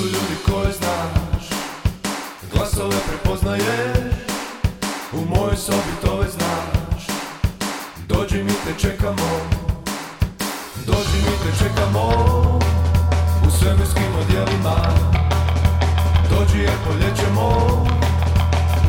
su 0.00 0.06
ljudi 0.06 0.36
koje 0.46 0.72
znaš. 0.72 1.44
Glasove 2.52 2.96
prepoznaješ 3.08 4.14
U 5.12 5.36
mojoj 5.36 5.56
sobi 5.56 5.92
to 6.04 6.16
već 6.16 6.30
znaš. 6.30 7.06
Dođi 8.08 8.42
mi 8.42 8.52
te 8.64 8.72
čekamo 8.78 9.30
Dođi 10.86 11.16
mi 11.16 11.34
te 11.42 11.64
čekamo 11.64 12.08
U 13.46 13.50
svemirskim 13.50 14.12
odjelima. 14.20 14.76
Dođi 16.30 16.58
jer 16.58 16.76
polječemo 16.86 17.48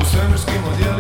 U 0.02 0.06
svemirskim 0.12 0.64
odjelima. 0.74 0.91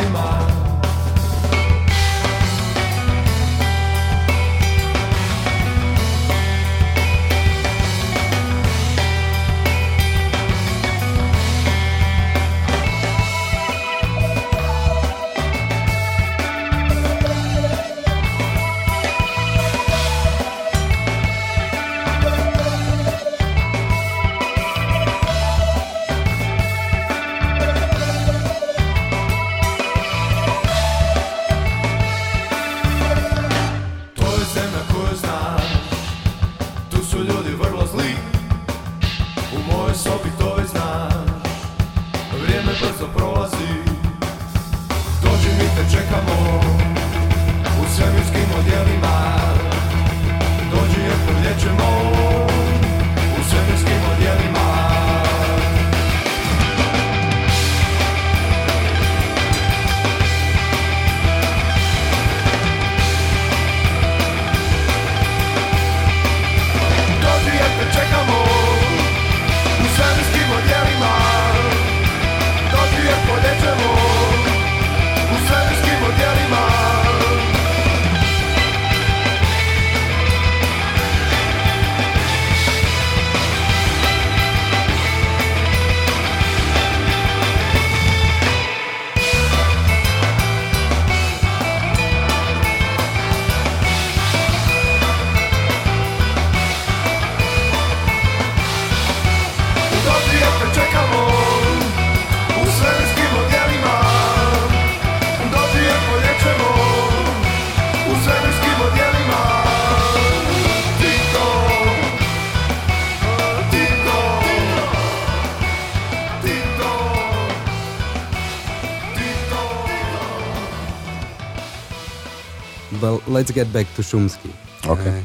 Let's 123.32 123.52
get 123.52 123.72
back 123.74 123.88
to 123.96 124.02
Shumski. 124.02 124.52
Okay. 124.86 125.24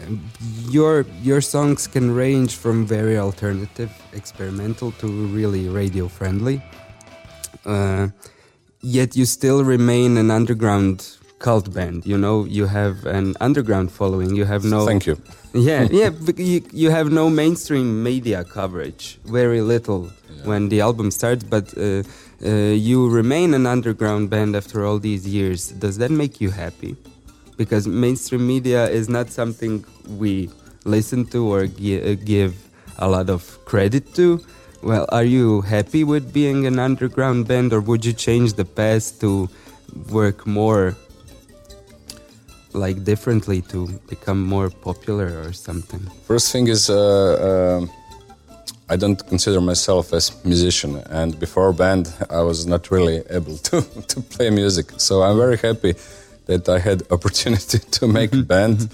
Uh, 0.00 0.16
your 0.70 1.06
your 1.22 1.40
songs 1.40 1.86
can 1.86 2.10
range 2.14 2.56
from 2.56 2.86
very 2.86 3.16
alternative, 3.18 3.90
experimental 4.12 4.92
to 4.92 5.06
really 5.06 5.68
radio 5.68 6.08
friendly. 6.08 6.60
Uh, 7.64 8.08
yet 8.80 9.14
you 9.16 9.24
still 9.24 9.62
remain 9.64 10.16
an 10.16 10.30
underground 10.30 11.18
cult 11.38 11.72
band. 11.72 12.06
You 12.06 12.18
know, 12.18 12.44
you 12.44 12.66
have 12.66 13.06
an 13.06 13.34
underground 13.40 13.92
following. 13.92 14.34
You 14.34 14.44
have 14.44 14.64
no. 14.64 14.86
Thank 14.86 15.06
you. 15.06 15.16
Yeah, 15.54 15.86
yeah. 15.90 16.08
you, 16.38 16.62
you 16.72 16.88
have 16.88 17.12
no 17.12 17.28
mainstream 17.28 18.02
media 18.02 18.42
coverage. 18.42 19.18
Very 19.26 19.60
little 19.60 20.08
yeah. 20.08 20.46
when 20.46 20.68
the 20.70 20.80
album 20.80 21.10
starts, 21.10 21.44
but. 21.44 21.76
Uh, 21.76 22.02
uh, 22.44 22.74
you 22.74 23.08
remain 23.08 23.54
an 23.54 23.66
underground 23.66 24.28
band 24.28 24.56
after 24.56 24.84
all 24.84 24.98
these 24.98 25.28
years. 25.28 25.68
Does 25.68 25.98
that 25.98 26.10
make 26.10 26.40
you 26.40 26.50
happy? 26.50 26.96
Because 27.62 27.86
mainstream 27.86 28.44
media 28.54 28.82
is 28.98 29.06
not 29.16 29.26
something 29.40 29.74
we 30.22 30.32
listen 30.84 31.20
to 31.34 31.40
or 31.54 31.62
gi- 31.66 32.16
give 32.34 32.52
a 32.98 33.08
lot 33.14 33.30
of 33.36 33.42
credit 33.70 34.04
to. 34.18 34.26
Well, 34.82 35.06
are 35.18 35.28
you 35.36 35.60
happy 35.76 36.02
with 36.12 36.24
being 36.40 36.66
an 36.66 36.78
underground 36.88 37.40
band, 37.46 37.72
or 37.72 37.80
would 37.88 38.02
you 38.08 38.14
change 38.26 38.48
the 38.54 38.64
past 38.80 39.20
to 39.22 39.48
work 40.18 40.38
more 40.60 40.96
like 42.84 43.04
differently 43.04 43.58
to 43.72 43.78
become 44.14 44.40
more 44.54 44.68
popular 44.88 45.28
or 45.44 45.52
something? 45.52 46.02
First 46.30 46.46
thing 46.52 46.66
is, 46.76 46.82
uh, 46.90 47.00
um 47.52 47.90
I 48.92 48.96
don't 49.02 49.20
consider 49.32 49.60
myself 49.72 50.12
as 50.18 50.24
musician, 50.44 50.92
and 51.20 51.30
before 51.44 51.72
band, 51.84 52.04
I 52.38 52.42
was 52.50 52.58
not 52.72 52.82
really 52.94 53.18
able 53.38 53.56
to 53.68 53.76
to 54.12 54.16
play 54.34 54.48
music. 54.62 54.86
So 55.06 55.12
I'm 55.26 55.38
very 55.44 55.58
happy 55.68 55.92
that 56.56 56.68
I 56.68 56.78
had 56.78 57.02
opportunity 57.10 57.78
to 57.78 58.06
make 58.06 58.32
a 58.32 58.42
band 58.42 58.88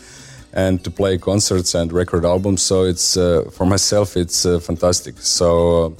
and 0.53 0.83
to 0.85 0.91
play 0.91 1.19
concerts 1.19 1.75
and 1.75 1.93
record 1.93 2.25
albums. 2.25 2.63
So 2.63 2.85
it's 2.85 3.17
uh, 3.17 3.51
for 3.53 3.67
myself, 3.67 4.17
it's 4.17 4.47
uh, 4.47 4.61
fantastic. 4.61 5.15
So 5.19 5.97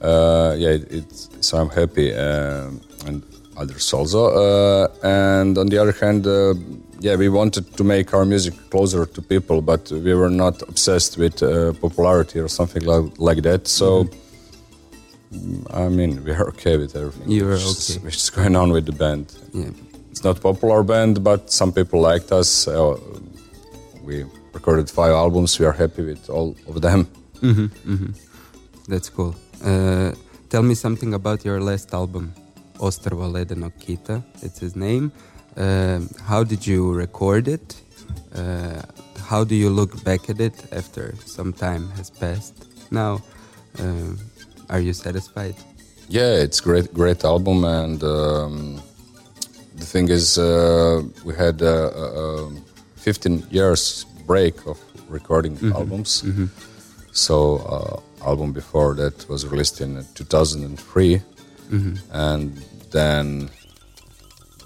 uh, 0.00 0.54
yeah, 0.58 0.70
it, 0.70 0.90
it's 0.90 1.28
so 1.40 1.58
I'm 1.58 1.70
happy, 1.70 2.14
um, 2.14 2.80
and 3.06 3.22
others 3.56 3.92
also. 3.92 4.26
Uh, 4.26 4.88
and 5.02 5.58
on 5.58 5.66
the 5.66 5.78
other 5.78 5.92
hand, 5.92 6.26
uh, 6.26 6.54
yeah, 7.00 7.16
we 7.16 7.28
wanted 7.28 7.76
to 7.76 7.84
make 7.84 8.14
our 8.14 8.24
music 8.24 8.54
closer 8.70 9.06
to 9.06 9.22
people, 9.22 9.60
but 9.60 9.90
we 9.90 10.14
were 10.14 10.30
not 10.30 10.62
obsessed 10.62 11.18
with 11.18 11.42
uh, 11.42 11.72
popularity 11.74 12.38
or 12.38 12.48
something 12.48 12.84
like, 12.84 13.18
like 13.18 13.42
that. 13.42 13.68
So. 13.68 14.04
Mm-hmm. 14.04 14.18
I 15.70 15.88
mean, 15.88 16.22
we 16.24 16.32
are 16.32 16.48
okay 16.48 16.76
with 16.76 16.94
everything. 16.94 17.30
You 17.30 17.48
are 17.48 17.54
okay. 17.54 17.98
Which 18.02 18.16
is 18.16 18.28
going 18.28 18.54
on 18.54 18.70
with 18.70 18.84
the 18.84 18.92
band. 18.92 19.34
Yeah. 19.54 19.70
It's 20.12 20.22
not 20.22 20.42
popular 20.42 20.82
band, 20.82 21.24
but 21.24 21.50
some 21.50 21.72
people 21.72 22.00
liked 22.02 22.32
us. 22.32 22.68
Uh, 22.68 23.00
we 24.04 24.26
recorded 24.52 24.90
five 24.90 25.12
albums. 25.12 25.58
We 25.58 25.64
are 25.64 25.72
happy 25.72 26.04
with 26.04 26.28
all 26.28 26.54
of 26.68 26.82
them. 26.82 27.06
Mm-hmm, 27.40 27.92
mm-hmm. 27.92 28.12
That's 28.88 29.08
cool. 29.08 29.34
Uh, 29.64 30.12
tell 30.50 30.62
me 30.62 30.74
something 30.74 31.14
about 31.14 31.46
your 31.46 31.60
last 31.62 31.94
album, 31.94 32.34
Ostrvo 32.78 33.26
Ledeno 33.32 33.72
Kita. 33.80 34.22
It's 34.42 34.58
his 34.58 34.76
name. 34.76 35.12
Uh, 35.56 36.00
how 36.26 36.44
did 36.44 36.66
you 36.66 36.92
record 36.92 37.48
it? 37.48 37.80
Uh, 38.34 38.82
how 39.18 39.44
do 39.44 39.54
you 39.54 39.70
look 39.70 40.04
back 40.04 40.28
at 40.28 40.40
it 40.40 40.54
after 40.72 41.14
some 41.24 41.54
time 41.54 41.88
has 41.92 42.10
passed? 42.10 42.66
Now, 42.90 43.22
uh, 43.78 44.12
are 44.68 44.80
you 44.80 44.92
satisfied? 44.92 45.56
Yeah, 46.08 46.34
it's 46.34 46.60
great, 46.60 46.92
great 46.92 47.24
album, 47.24 47.64
and 47.64 48.04
um, 48.04 48.82
the 49.82 49.88
thing 49.88 50.08
is, 50.08 50.38
uh, 50.38 51.02
we 51.24 51.34
had 51.34 51.60
a, 51.62 52.48
15 52.96 53.46
years 53.50 54.06
break 54.26 54.54
of 54.66 54.78
recording 55.08 55.56
mm-hmm. 55.56 55.72
albums. 55.72 56.22
Mm-hmm. 56.22 56.46
So, 57.12 57.36
uh, 57.74 58.28
album 58.30 58.52
before 58.52 58.94
that 58.94 59.28
was 59.28 59.44
released 59.46 59.80
in 59.80 60.06
2003, 60.14 61.18
mm-hmm. 61.18 61.94
and 62.12 62.48
then, 62.92 63.50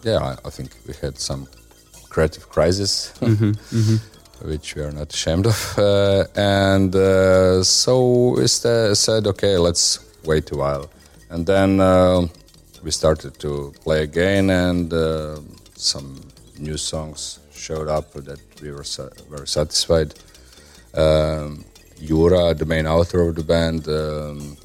yeah, 0.03 0.19
I, 0.19 0.33
I, 0.49 0.51
think 0.51 0.77
we 0.87 0.95
had 1.01 1.19
some 1.19 1.49
creative 2.11 2.49
crisis. 2.49 2.93
Mm-hmm. 3.21 3.53
Mm-hmm. 3.79 3.99
Which 4.51 4.75
we 4.77 4.83
are 4.83 4.93
not 4.93 5.15
ashamed 5.15 5.47
of, 5.47 5.79
uh, 5.79 6.25
and 6.37 6.95
uh, 6.95 7.63
so 7.65 7.93
we 8.37 8.47
said, 8.47 9.27
okay, 9.27 9.57
let's 9.57 9.99
wait 10.25 10.53
a 10.53 10.57
while, 10.57 10.91
and 11.31 11.47
then 11.47 11.81
uh, 11.81 12.27
we 12.83 12.91
started 12.91 13.39
to 13.41 13.73
play 13.83 14.03
again, 14.03 14.51
and 14.51 14.93
uh, 14.93 15.41
some 15.75 16.21
new 16.59 16.77
songs 16.77 17.41
showed 17.53 17.89
up 17.89 18.12
that 18.12 18.41
we 18.62 18.71
were 18.71 18.85
sa- 18.85 19.11
very 19.31 19.47
satisfied. 19.47 20.15
Um, 20.95 21.65
Jura, 22.01 22.55
the 22.55 22.67
main 22.67 22.87
author 22.87 23.21
of 23.29 23.35
the 23.37 23.43
band, 23.43 23.89
um, 23.89 24.57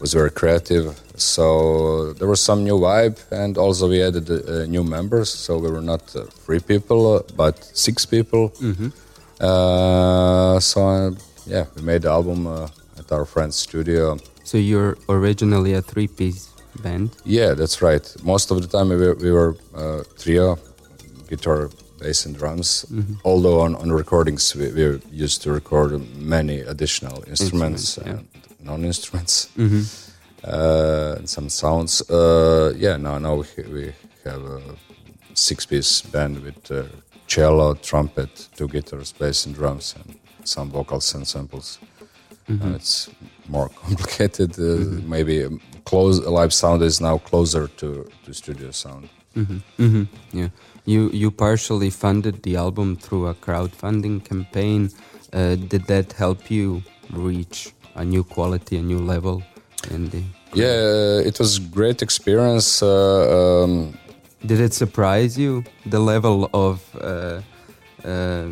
was 0.00 0.12
very 0.12 0.30
creative. 0.30 1.00
So 1.16 2.12
there 2.14 2.28
was 2.28 2.40
some 2.40 2.64
new 2.64 2.78
vibe, 2.78 3.18
and 3.30 3.56
also 3.56 3.88
we 3.88 4.02
added 4.02 4.30
uh, 4.30 4.66
new 4.66 4.84
members. 4.84 5.30
So 5.30 5.58
we 5.58 5.70
were 5.70 5.80
not 5.80 6.14
uh, 6.16 6.24
three 6.44 6.60
people, 6.60 7.14
uh, 7.14 7.22
but 7.36 7.62
six 7.72 8.04
people. 8.06 8.50
Mm-hmm. 8.50 8.88
Uh, 9.40 10.60
so 10.60 10.86
uh, 10.88 11.10
yeah, 11.46 11.66
we 11.76 11.82
made 11.82 12.02
the 12.02 12.10
album 12.10 12.46
uh, 12.46 12.68
at 12.98 13.10
our 13.12 13.24
friend's 13.24 13.56
studio. 13.56 14.18
So 14.44 14.58
you're 14.58 14.96
originally 15.08 15.74
a 15.74 15.82
three-piece 15.82 16.50
band? 16.82 17.10
Yeah, 17.24 17.54
that's 17.54 17.80
right. 17.82 18.14
Most 18.22 18.50
of 18.50 18.60
the 18.62 18.68
time 18.68 18.88
we 18.88 18.96
were, 18.96 19.14
we 19.14 19.30
were 19.30 19.56
trio, 20.18 20.58
guitar, 21.28 21.70
bass 22.04 22.26
and 22.26 22.36
drums. 22.36 22.84
Mm-hmm. 22.90 23.14
Although 23.24 23.60
on, 23.60 23.74
on 23.76 23.92
recordings 23.92 24.54
we, 24.54 24.66
we 24.72 25.00
used 25.10 25.42
to 25.42 25.52
record 25.52 25.90
many 26.16 26.60
additional 26.60 27.24
instruments, 27.26 27.98
and 27.98 28.06
yeah. 28.06 28.40
non-instruments 28.70 29.48
mm-hmm. 29.56 29.82
uh, 30.44 31.18
and 31.18 31.28
some 31.28 31.48
sounds. 31.48 31.92
Uh, 32.10 32.72
yeah, 32.76 32.96
now 32.96 33.18
now 33.18 33.34
we, 33.36 33.46
we 33.76 33.92
have 34.24 34.42
a 34.42 34.60
six-piece 35.34 36.02
band 36.12 36.42
with 36.44 36.70
uh, 36.70 36.84
cello, 37.26 37.74
trumpet, 37.74 38.48
two 38.56 38.68
guitars, 38.68 39.12
bass 39.12 39.46
and 39.46 39.54
drums, 39.54 39.94
and 39.98 40.16
some 40.44 40.70
vocals 40.70 41.14
and 41.14 41.26
samples. 41.26 41.78
Mm-hmm. 42.48 42.74
it's 42.74 43.10
more 43.48 43.68
complicated. 43.84 44.52
Uh, 44.52 44.62
mm-hmm. 44.62 45.08
Maybe 45.08 45.36
close 45.84 46.20
live 46.20 46.52
sound 46.52 46.82
is 46.82 47.00
now 47.00 47.18
closer 47.18 47.68
to, 47.68 48.08
to 48.24 48.32
studio 48.32 48.70
sound. 48.70 49.08
Mm-hmm. 49.36 49.58
Mm-hmm. 49.82 50.38
Yeah 50.38 50.48
you 50.84 51.10
you 51.12 51.30
partially 51.30 51.90
funded 51.90 52.42
the 52.42 52.56
album 52.56 52.96
through 52.96 53.26
a 53.26 53.34
crowdfunding 53.34 54.24
campaign. 54.24 54.90
Uh, 55.32 55.56
did 55.56 55.86
that 55.86 56.12
help 56.12 56.50
you 56.50 56.82
reach 57.10 57.72
a 57.94 58.04
new 58.04 58.22
quality, 58.22 58.76
a 58.76 58.82
new 58.82 58.98
level 58.98 59.42
in 59.90 60.08
the? 60.10 60.22
Yeah, 60.52 61.26
it 61.28 61.38
was 61.38 61.56
a 61.56 61.60
great 61.60 62.02
experience. 62.02 62.82
Uh, 62.82 63.64
um, 63.64 63.98
did 64.46 64.60
it 64.60 64.72
surprise 64.74 65.36
you 65.38 65.64
the 65.86 65.98
level 65.98 66.48
of 66.52 66.80
uh, 66.94 67.40
uh, 68.04 68.48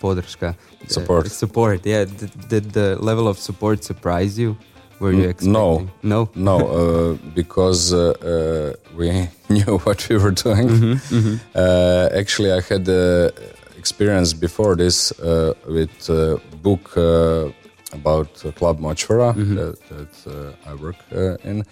podrška 0.00 0.54
support? 0.86 1.30
support, 1.30 1.84
yeah. 1.84 2.04
Did, 2.04 2.48
did 2.48 2.72
the 2.72 2.96
level 3.00 3.28
of 3.28 3.38
support 3.38 3.84
surprise 3.84 4.38
you? 4.38 4.56
Were 5.02 5.12
you 5.12 5.28
expecting? 5.30 5.52
No, 5.52 5.88
no, 6.04 6.28
no, 6.36 6.56
uh, 6.58 7.14
because 7.34 7.92
uh, 7.92 8.12
uh, 8.32 8.96
we 8.96 9.08
knew 9.48 9.78
what 9.78 10.08
we 10.08 10.16
were 10.16 10.30
doing. 10.30 10.68
Mm-hmm, 10.68 11.16
mm-hmm. 11.16 11.36
Uh, 11.54 12.20
actually, 12.20 12.52
I 12.52 12.60
had 12.60 12.84
the 12.84 13.34
experience 13.76 14.32
before 14.32 14.76
this 14.76 15.10
uh, 15.18 15.54
with 15.66 16.08
a 16.08 16.40
book 16.62 16.96
uh, 16.96 17.50
about 17.92 18.32
Club 18.54 18.78
Močvara 18.78 19.34
mm-hmm. 19.34 19.56
that, 19.56 19.76
that 19.88 20.54
I 20.70 20.74
work 20.74 21.00
in, 21.44 21.64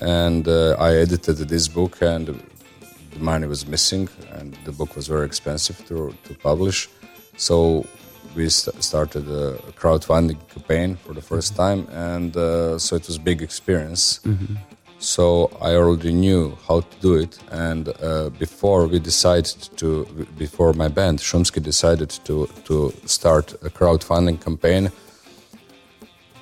and 0.00 0.48
I 0.88 0.90
edited 0.96 1.36
this 1.36 1.68
book, 1.68 2.02
and 2.02 2.26
the 2.26 3.18
money 3.20 3.46
was 3.46 3.64
missing, 3.64 4.08
and 4.32 4.58
the 4.64 4.72
book 4.72 4.96
was 4.96 5.06
very 5.06 5.26
expensive 5.26 5.78
to 5.86 6.12
to 6.24 6.34
publish. 6.34 6.88
So 7.36 7.86
we 8.34 8.48
st- 8.48 8.82
started 8.82 9.28
a 9.28 9.54
crowdfunding 9.72 10.38
campaign 10.48 10.96
for 10.96 11.14
the 11.14 11.20
1st 11.20 11.52
mm-hmm. 11.52 11.56
time, 11.56 11.88
and 11.92 12.36
uh, 12.36 12.78
so 12.78 12.96
it 12.96 13.06
was 13.06 13.16
a 13.16 13.20
big 13.20 13.42
experience. 13.42 14.20
Mm-hmm. 14.24 14.56
So 14.98 15.50
I 15.60 15.74
already 15.74 16.12
knew 16.12 16.56
how 16.68 16.80
to 16.80 16.96
do 17.00 17.14
it, 17.14 17.38
and 17.50 17.88
uh, 17.88 18.30
before 18.38 18.86
we 18.86 19.00
decided 19.00 19.68
to, 19.76 20.06
before 20.38 20.72
my 20.74 20.88
band 20.88 21.18
Shumski 21.18 21.60
decided 21.60 22.10
to 22.24 22.46
to 22.64 22.92
start 23.06 23.52
a 23.64 23.70
crowdfunding 23.70 24.40
campaign, 24.40 24.92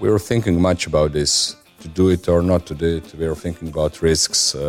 we 0.01 0.11
were 0.11 0.19
thinking 0.19 0.61
much 0.61 0.87
about 0.87 1.13
this 1.13 1.57
to 1.81 1.89
do 1.89 2.11
it 2.11 2.29
or 2.29 2.43
not 2.43 2.67
to 2.67 2.75
do 2.75 2.99
it. 2.99 3.15
We 3.15 3.27
were 3.27 3.41
thinking 3.41 3.69
about 3.69 4.03
risks, 4.03 4.55
um, 4.55 4.61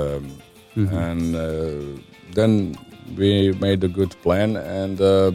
mm-hmm. 0.76 0.98
and 0.98 1.36
uh, 1.36 2.02
then 2.34 2.78
we 3.18 3.52
made 3.60 3.84
a 3.84 3.88
good 3.88 4.16
plan 4.22 4.56
and 4.56 5.02
uh, 5.02 5.32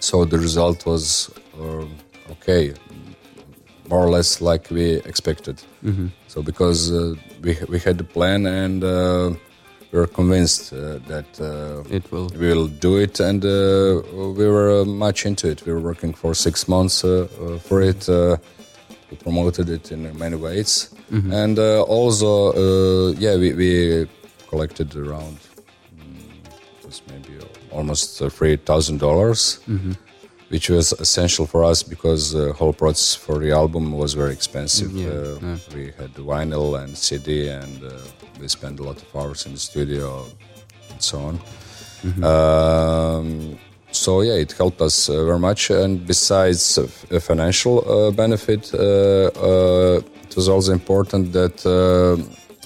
so 0.00 0.24
the 0.24 0.38
result 0.38 0.86
was 0.86 1.30
uh, 1.60 1.84
okay, 2.32 2.74
more 3.88 4.04
or 4.04 4.10
less 4.10 4.40
like 4.40 4.70
we 4.70 4.94
expected. 5.04 5.62
Mm-hmm. 5.84 6.08
So 6.28 6.42
because 6.42 6.92
uh, 6.92 7.14
we 7.42 7.56
we 7.68 7.78
had 7.78 7.98
the 7.98 8.04
plan 8.04 8.46
and 8.46 8.84
uh, 8.84 9.30
we 9.90 9.98
were 9.98 10.06
convinced 10.06 10.72
uh, 10.72 10.98
that 11.08 11.30
uh, 11.40 11.94
it 11.96 12.10
will 12.12 12.28
we 12.28 12.46
will 12.48 12.68
do 12.68 12.96
it, 12.96 13.20
and 13.20 13.44
uh, 13.44 14.02
we 14.38 14.46
were 14.46 14.84
much 14.84 15.26
into 15.26 15.48
it. 15.48 15.64
We 15.66 15.72
were 15.72 15.80
working 15.80 16.14
for 16.14 16.34
six 16.34 16.68
months 16.68 17.00
for 17.00 17.82
it. 17.82 18.08
we 19.10 19.16
promoted 19.16 19.70
it 19.70 19.90
in 19.90 20.00
many 20.18 20.36
ways, 20.36 20.94
mm-hmm. 21.10 21.32
and 21.32 21.58
also 21.58 23.12
yeah, 23.12 23.36
we, 23.36 23.54
we 23.54 24.06
collected 24.50 24.94
around 24.96 25.38
was 26.88 27.02
maybe 27.10 27.27
almost 27.72 28.20
uh, 28.22 28.28
three 28.28 28.56
thousand 28.56 28.98
dollars, 28.98 29.60
mm-hmm. 29.68 29.92
which 30.48 30.68
was 30.70 30.92
essential 30.92 31.46
for 31.46 31.64
us 31.64 31.82
because 31.82 32.32
the 32.32 32.52
whole 32.52 32.72
process 32.72 33.14
for 33.14 33.38
the 33.38 33.52
album 33.52 33.92
was 33.92 34.14
very 34.14 34.32
expensive. 34.32 34.92
Yeah, 34.92 35.08
uh, 35.08 35.38
yeah. 35.42 35.56
We 35.74 35.84
had 35.98 36.14
vinyl 36.14 36.82
and 36.82 36.96
CD, 36.96 37.48
and 37.48 37.84
uh, 37.84 37.92
we 38.40 38.48
spent 38.48 38.80
a 38.80 38.82
lot 38.82 38.96
of 39.02 39.16
hours 39.16 39.46
in 39.46 39.52
the 39.52 39.58
studio 39.58 40.26
and 40.90 41.02
so 41.02 41.18
on. 41.20 41.38
Mm-hmm. 42.02 42.24
Um, 42.24 43.58
so 43.90 44.20
yeah, 44.22 44.34
it 44.34 44.52
helped 44.52 44.80
us 44.80 45.08
uh, 45.08 45.24
very 45.24 45.38
much. 45.38 45.70
And 45.70 46.06
besides 46.06 46.78
a 47.10 47.20
financial 47.20 47.78
uh, 47.78 48.10
benefit, 48.10 48.72
uh, 48.74 50.00
it 50.28 50.36
was 50.36 50.48
also 50.48 50.72
important 50.72 51.32
that 51.32 51.64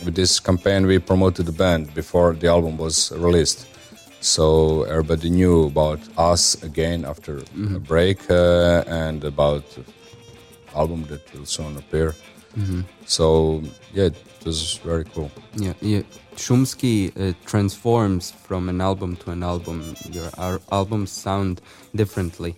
with 0.04 0.14
this 0.14 0.40
campaign, 0.40 0.86
we 0.86 0.98
promoted 0.98 1.46
the 1.46 1.52
band 1.52 1.94
before 1.94 2.34
the 2.34 2.48
album 2.48 2.76
was 2.76 3.12
released. 3.12 3.66
So 4.22 4.84
everybody 4.84 5.30
knew 5.30 5.66
about 5.66 5.98
us 6.16 6.62
again 6.62 7.04
after 7.04 7.38
mm-hmm. 7.38 7.74
a 7.74 7.80
break 7.80 8.30
uh, 8.30 8.84
and 8.86 9.24
about 9.24 9.64
album 10.76 11.02
that 11.08 11.22
will 11.34 11.44
soon 11.44 11.76
appear. 11.76 12.14
Mm-hmm. 12.56 12.82
So 13.04 13.62
yeah, 13.92 14.04
it 14.04 14.46
was 14.46 14.78
very 14.84 15.04
cool. 15.06 15.28
Yeah, 15.56 15.72
yeah. 15.80 16.02
Shumski 16.36 17.10
uh, 17.18 17.34
transforms 17.46 18.30
from 18.30 18.68
an 18.68 18.80
album 18.80 19.16
to 19.16 19.32
an 19.32 19.42
album. 19.42 19.96
Your 20.12 20.30
albums 20.70 21.10
sound 21.10 21.60
differently. 21.96 22.54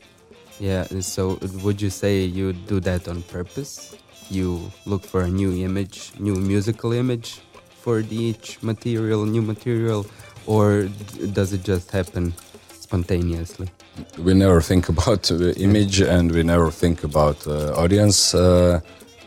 Yeah. 0.60 0.84
So 1.00 1.38
would 1.62 1.80
you 1.80 1.88
say 1.88 2.24
you 2.24 2.52
do 2.52 2.78
that 2.80 3.08
on 3.08 3.22
purpose? 3.22 3.96
You 4.28 4.70
look 4.84 5.02
for 5.02 5.22
a 5.22 5.30
new 5.30 5.52
image, 5.64 6.12
new 6.18 6.34
musical 6.34 6.92
image 6.92 7.40
for 7.80 8.00
each 8.10 8.62
material, 8.62 9.24
new 9.24 9.42
material, 9.42 10.06
or 10.46 10.88
does 11.32 11.52
it 11.52 11.62
just 11.62 11.90
happen 11.90 12.34
spontaneously? 12.70 13.68
We 14.18 14.34
never 14.34 14.60
think 14.60 14.88
about 14.88 15.22
the 15.22 15.54
image 15.56 16.00
and 16.00 16.32
we 16.32 16.42
never 16.42 16.70
think 16.70 17.04
about 17.04 17.46
uh, 17.46 17.72
audience. 17.74 18.34
Uh, 18.34 18.80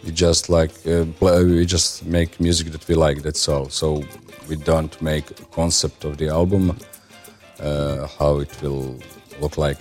we 0.03 0.11
just 0.11 0.49
like 0.49 0.71
uh, 0.85 1.05
play, 1.19 1.43
we 1.43 1.65
just 1.65 2.05
make 2.05 2.39
music 2.39 2.71
that 2.71 2.87
we 2.87 2.95
like. 2.95 3.21
That's 3.21 3.47
all. 3.47 3.69
So 3.69 4.03
we 4.49 4.55
don't 4.55 5.01
make 5.01 5.31
a 5.31 5.45
concept 5.45 6.05
of 6.05 6.17
the 6.17 6.29
album, 6.29 6.77
uh, 7.59 8.07
how 8.19 8.39
it 8.39 8.61
will 8.61 8.99
look 9.41 9.57
like 9.57 9.77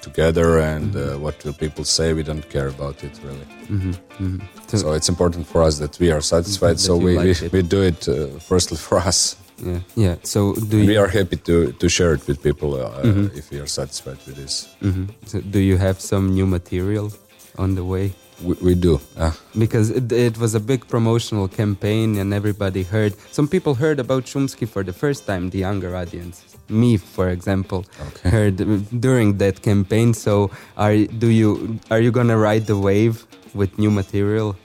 together, 0.00 0.58
and 0.58 0.92
mm-hmm. 0.94 1.14
Uh, 1.14 1.18
what 1.18 1.42
will 1.44 1.52
people 1.64 1.84
say. 1.84 2.12
We 2.12 2.22
don't 2.22 2.46
care 2.50 2.68
about 2.68 3.04
it 3.04 3.14
really. 3.24 3.46
Mm-hmm. 3.68 3.90
Mm-hmm. 4.24 4.68
So, 4.68 4.76
so, 4.78 4.92
it's 4.92 5.08
important 5.08 5.46
for 5.46 5.62
us 5.62 5.78
that 5.78 5.98
we 5.98 6.10
are 6.10 6.20
satisfied. 6.20 6.80
so 6.80 6.96
we, 6.96 7.16
like 7.16 7.40
we, 7.40 7.48
we, 7.48 7.62
do 7.62 7.82
it 7.82 8.08
uh, 8.08 8.26
firstly 8.38 8.76
for 8.88 8.98
us. 8.98 9.36
Yeah. 9.62 9.80
Yeah. 9.94 10.16
So 10.22 10.54
do 10.54 10.78
you, 10.78 10.86
we 10.86 10.96
are 10.96 11.08
happy 11.08 11.36
to 11.36 11.72
to 11.72 11.88
share 11.88 12.14
it 12.14 12.26
with 12.26 12.42
people 12.42 12.74
uh, 12.74 13.02
mm-hmm. 13.02 13.38
if 13.38 13.50
we 13.50 13.58
are 13.60 13.66
satisfied 13.66 14.18
with 14.26 14.36
this. 14.36 14.68
Mm-hmm. 14.82 15.06
So 15.26 15.40
do 15.40 15.58
you 15.58 15.76
have 15.78 16.00
some 16.00 16.34
new 16.34 16.46
material 16.46 17.12
on 17.58 17.74
the 17.74 17.84
way? 17.84 18.12
We, 18.42 18.54
we 18.54 18.74
do. 18.74 19.00
Uh. 19.16 19.32
Because 19.56 19.90
it, 19.90 20.10
it, 20.10 20.38
was 20.38 20.54
a 20.54 20.60
big 20.60 20.88
promotional 20.88 21.48
campaign 21.48 22.18
and 22.18 22.34
everybody 22.34 22.82
heard. 22.82 23.14
Some 23.30 23.46
people 23.46 23.74
heard 23.74 24.00
about 24.00 24.24
Shumski 24.24 24.68
for 24.68 24.82
the 24.82 24.92
first 24.92 25.26
time, 25.26 25.50
the 25.50 25.58
younger 25.58 25.94
audience. 25.94 26.44
Me, 26.68 26.96
for 26.96 27.28
example, 27.28 27.84
okay. 28.08 28.30
heard 28.30 28.56
during 29.00 29.38
that 29.38 29.62
campaign. 29.62 30.14
So, 30.14 30.50
are 30.76 30.96
do 30.96 31.28
you 31.28 31.78
are 31.90 32.00
you 32.00 32.10
gonna 32.10 32.38
ride 32.38 32.66
the 32.66 32.78
wave 32.78 33.26
with 33.54 33.78
new 33.78 33.90
material? 33.90 34.56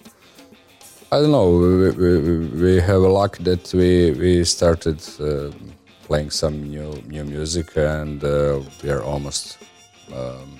I 1.10 1.22
don't 1.22 1.32
know. 1.32 1.50
We, 1.50 1.92
we, 1.92 2.38
we 2.48 2.76
have 2.82 3.02
a 3.02 3.08
luck 3.08 3.38
that 3.38 3.74
we 3.74 4.12
we 4.12 4.44
started 4.44 5.02
uh, 5.22 5.52
playing 6.06 6.32
some 6.32 6.64
new 6.64 7.02
new 7.08 7.24
music, 7.24 7.78
and 7.78 8.22
uh, 8.22 8.60
we 8.84 8.90
are 8.90 9.02
almost 9.02 9.58
um, 10.14 10.60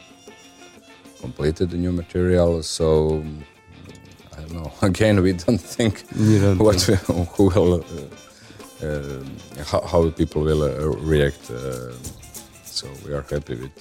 completed 1.20 1.72
the 1.72 1.78
new 1.78 1.92
material. 1.92 2.64
So 2.64 3.26
I 4.38 4.40
don't 4.40 4.54
know. 4.54 4.72
Again, 4.82 5.22
we 5.22 5.34
don't 5.34 5.60
think 5.60 6.08
don't 6.16 6.60
what 6.60 6.80
think. 6.80 7.06
We, 7.10 7.26
who 7.36 7.50
will 7.50 7.74
uh, 7.84 8.86
uh, 8.88 9.24
how, 9.66 9.82
how, 9.82 10.10
people 10.12 10.44
will 10.44 10.64
uh, 10.64 10.96
react. 11.12 11.46
so 12.64 12.88
we 13.06 13.14
are 13.14 13.26
happy 13.30 13.56
with 13.56 13.78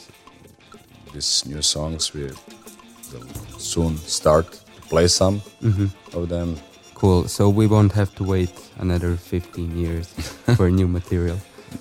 these 1.13 1.47
new 1.47 1.63
songs. 1.63 2.13
We 2.13 2.25
will 2.25 3.29
soon 3.59 3.99
start 3.99 4.66
play 4.89 5.09
some 5.09 5.41
mm-hmm. 5.63 5.87
of 6.17 6.29
them. 6.29 6.57
Cool. 6.95 7.29
So 7.29 7.49
we 7.51 7.67
won't 7.67 7.93
have 7.93 8.15
to 8.17 8.25
wait 8.25 8.51
another 8.79 9.17
15 9.17 9.77
years 9.77 10.09
for 10.57 10.71
new 10.71 10.89
material. 10.89 11.39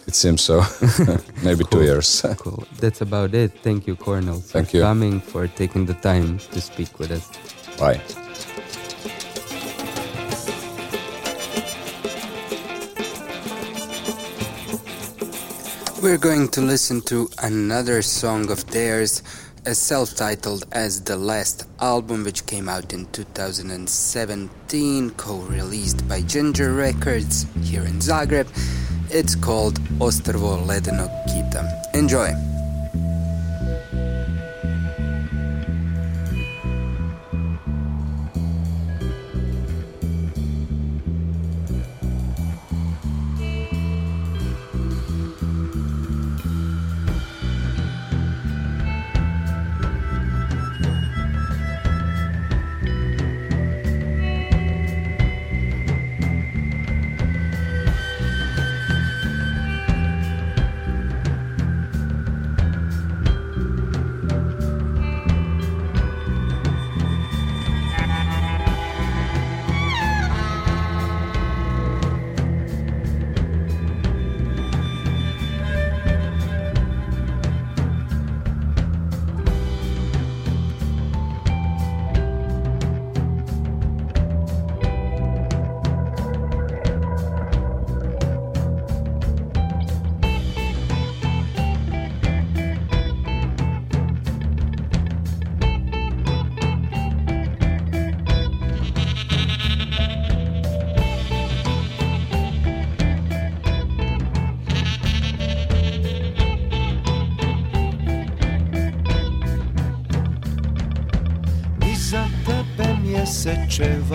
It 0.08 0.16
seems 0.16 0.42
so. 0.42 0.62
Maybe 1.44 1.64
cool. 1.64 1.80
two 1.80 1.84
years. 1.84 2.26
cool. 2.38 2.66
That's 2.80 3.02
about 3.02 3.34
it. 3.34 3.52
Thank 3.64 3.88
you, 3.88 3.96
Kornel, 3.96 4.42
for 4.42 4.60
Thank 4.60 4.74
you. 4.74 4.82
coming, 4.82 5.22
for 5.22 5.48
taking 5.48 5.86
the 5.86 5.94
time 5.94 6.40
to 6.52 6.60
speak 6.60 7.00
with 7.00 7.12
us. 7.12 7.32
Bye. 7.80 8.02
We're 16.02 16.20
going 16.20 16.50
to 16.50 16.62
listen 16.62 17.02
to 17.04 17.30
another 17.42 18.02
song 18.04 18.52
of 18.52 18.66
theirs 18.68 19.24
as 19.66 19.80
self-titled 19.80 20.66
as 20.72 21.02
the 21.02 21.16
last 21.16 21.68
album 21.80 22.24
which 22.24 22.46
came 22.46 22.70
out 22.70 22.94
in 22.94 23.06
2017 23.08 25.10
co-released 25.12 26.08
by 26.08 26.22
Ginger 26.22 26.74
Records 26.74 27.48
here 27.64 27.84
in 27.84 28.00
Zagreb. 28.00 28.48
It's 29.10 29.36
called 29.36 29.80
Ostrvo 30.00 30.64
Ledenog 30.66 31.10
Kita. 31.28 31.96
Enjoy 31.96 32.55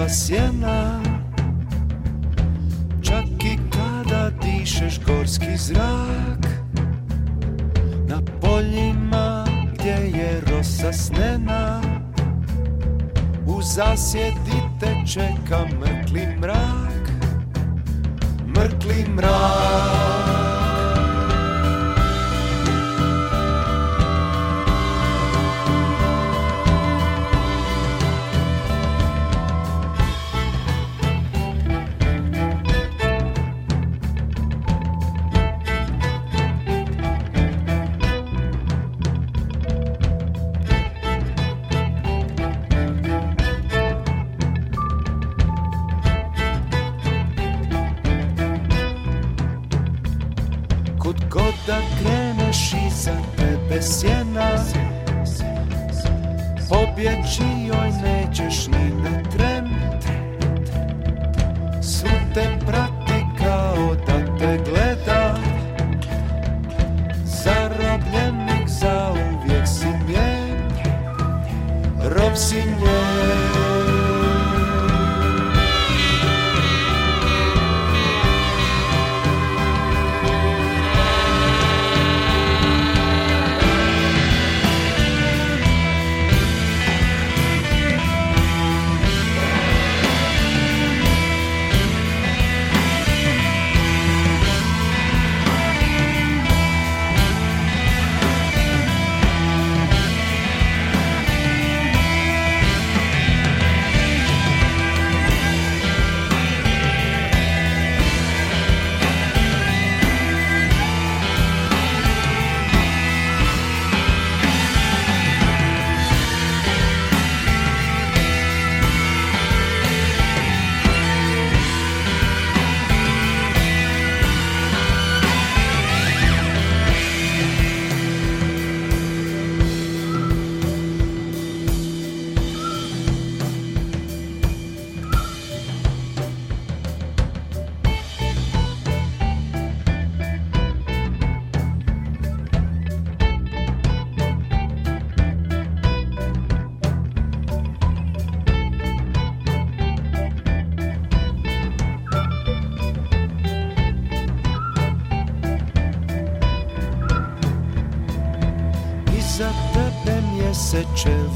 sečeva 0.01 0.09
sjena 0.09 1.01
Čak 3.03 3.45
i 3.45 3.59
kada 3.71 4.31
dišeš 4.43 5.01
gorski 5.07 5.57
zrak 5.57 6.47
Na 8.09 8.21
poljima 8.41 9.47
gdje 9.75 10.19
je 10.19 10.41
rosa 10.41 10.93
snena 10.93 11.81
U 13.47 13.63
zasjedi 13.63 14.61
te 14.81 14.95
čeka 15.07 15.65
mrkli 15.81 16.27
mrak 16.41 17.11
Mrkli 18.47 19.07
mrak 19.17 20.30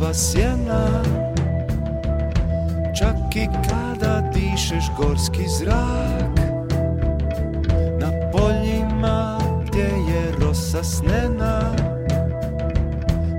mjesečeva 0.04 0.14
sjena. 0.14 1.02
Čak 2.98 3.36
i 3.36 3.48
kada 3.68 4.20
dišeš 4.20 4.84
gorski 4.98 5.48
zrak 5.48 6.38
Na 8.00 8.10
poljima 8.32 9.38
gdje 9.66 9.82
je 9.82 10.32
rosa 10.40 10.84
snena 10.84 11.60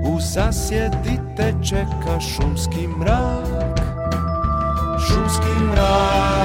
U 0.04 0.20
zasjedi 0.20 1.18
te 1.36 1.54
čeka 1.62 2.20
šumski 2.20 2.88
mrak 2.88 3.80
Šumski 5.08 5.64
mrak 5.72 6.35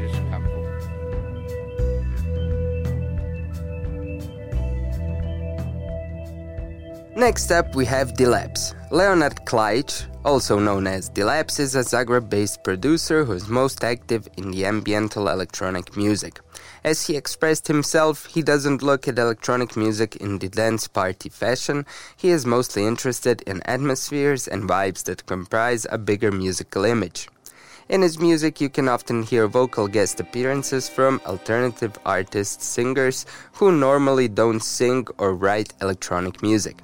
jusqu'à. 0.00 0.34
Next 7.16 7.52
up, 7.52 7.76
we 7.76 7.86
have 7.86 8.14
Dilapse. 8.14 8.74
Leonard 8.90 9.46
Klaic, 9.46 10.04
also 10.24 10.58
known 10.58 10.88
as 10.88 11.08
Dilapse, 11.08 11.60
is 11.60 11.76
a 11.76 11.84
Zagreb 11.84 12.28
based 12.28 12.64
producer 12.64 13.24
who 13.24 13.34
is 13.34 13.48
most 13.48 13.84
active 13.84 14.28
in 14.36 14.50
the 14.50 14.64
ambiental 14.64 15.32
electronic 15.32 15.96
music. 15.96 16.40
As 16.82 17.06
he 17.06 17.16
expressed 17.16 17.68
himself, 17.68 18.26
he 18.26 18.42
doesn't 18.42 18.82
look 18.82 19.06
at 19.06 19.18
electronic 19.18 19.76
music 19.76 20.16
in 20.16 20.40
the 20.40 20.48
dance 20.48 20.88
party 20.88 21.28
fashion, 21.28 21.86
he 22.16 22.30
is 22.30 22.44
mostly 22.44 22.84
interested 22.84 23.42
in 23.42 23.62
atmospheres 23.62 24.48
and 24.48 24.68
vibes 24.68 25.04
that 25.04 25.24
comprise 25.26 25.86
a 25.90 25.98
bigger 25.98 26.32
musical 26.32 26.84
image. 26.84 27.28
In 27.86 28.00
his 28.00 28.18
music, 28.18 28.62
you 28.62 28.70
can 28.70 28.88
often 28.88 29.22
hear 29.22 29.46
vocal 29.46 29.88
guest 29.88 30.18
appearances 30.18 30.88
from 30.88 31.20
alternative 31.26 31.98
artists, 32.06 32.64
singers 32.64 33.26
who 33.52 33.72
normally 33.72 34.26
don't 34.26 34.60
sing 34.60 35.06
or 35.18 35.34
write 35.34 35.74
electronic 35.82 36.42
music. 36.42 36.78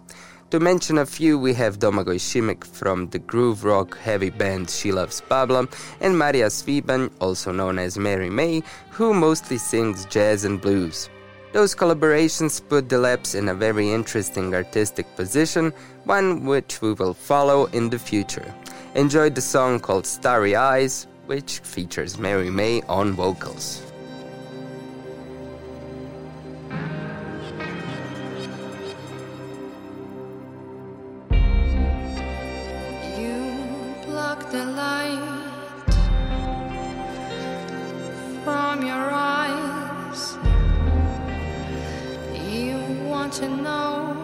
To 0.51 0.61
mention 0.61 0.99
a 0.99 1.07
few, 1.07 1.39
we 1.39 1.55
have 1.55 1.79
Domagoj 1.79 2.21
Šimek 2.21 2.67
from 2.67 3.09
the 3.09 3.19
groove 3.19 3.65
rock 3.65 3.97
heavy 3.97 4.29
band 4.29 4.69
She 4.69 4.93
Loves 4.93 5.23
Pablo, 5.23 5.69
and 6.03 6.19
Maria 6.19 6.49
Sviban, 6.49 7.11
also 7.19 7.51
known 7.51 7.79
as 7.79 7.97
Mary 7.97 8.29
May, 8.29 8.63
who 8.91 9.15
mostly 9.15 9.57
sings 9.57 10.05
jazz 10.05 10.45
and 10.45 10.61
blues. 10.61 11.09
Those 11.53 11.75
collaborations 11.75 12.61
put 12.69 12.89
Dilapse 12.89 13.35
in 13.35 13.49
a 13.49 13.55
very 13.55 13.91
interesting 13.91 14.55
artistic 14.55 15.07
position, 15.17 15.73
one 16.05 16.45
which 16.45 16.83
we 16.83 16.93
will 16.93 17.15
follow 17.15 17.67
in 17.67 17.89
the 17.89 17.99
future. 17.99 18.55
Enjoy 18.97 19.31
the 19.31 19.41
song 19.41 19.79
called 19.79 20.05
Starry 20.05 20.57
Eyes, 20.57 21.07
which 21.27 21.61
features 21.61 22.19
Mary 22.19 22.51
May 22.51 22.83
on 22.89 23.13
vocals. 23.13 23.83
You 33.17 33.95
pluck 34.03 34.51
the 34.51 34.65
light 34.65 35.23
from 38.43 38.85
your 38.85 39.11
eyes. 39.13 40.37
You 42.51 42.77
want 43.09 43.33
to 43.35 43.49
know 43.49 44.15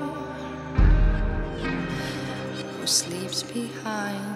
who 2.80 2.86
sleeps 2.88 3.44
behind. 3.44 4.35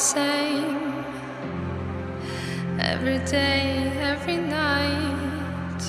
same. 0.00 1.04
Every 2.80 3.18
day, 3.18 3.92
every 4.00 4.38
night, 4.38 5.82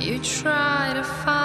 you 0.00 0.18
try 0.18 0.92
to 0.94 1.04
find 1.04 1.43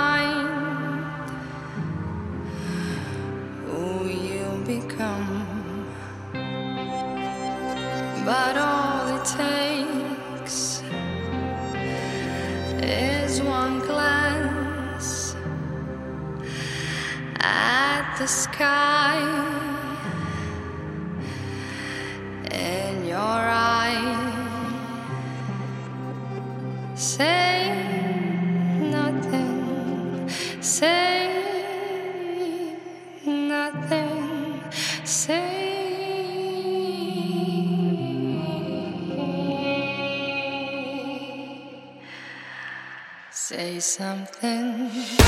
something. 43.80 45.19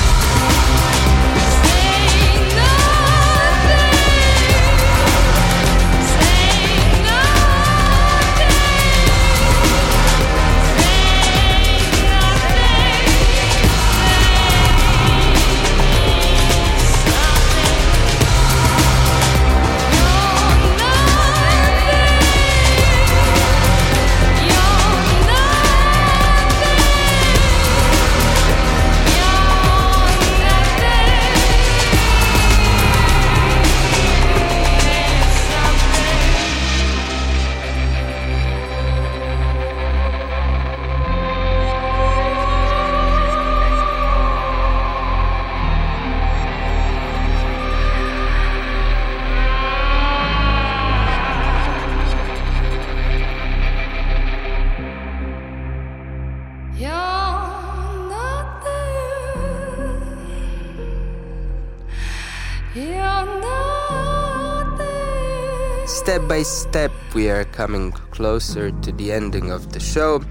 Step, 66.48 66.92
we 67.14 67.30
are 67.30 67.44
coming 67.44 67.92
closer 68.10 68.70
to 68.70 68.92
the 68.92 69.12
ending 69.12 69.50
of 69.50 69.72
the 69.72 69.80
show, 69.80 70.22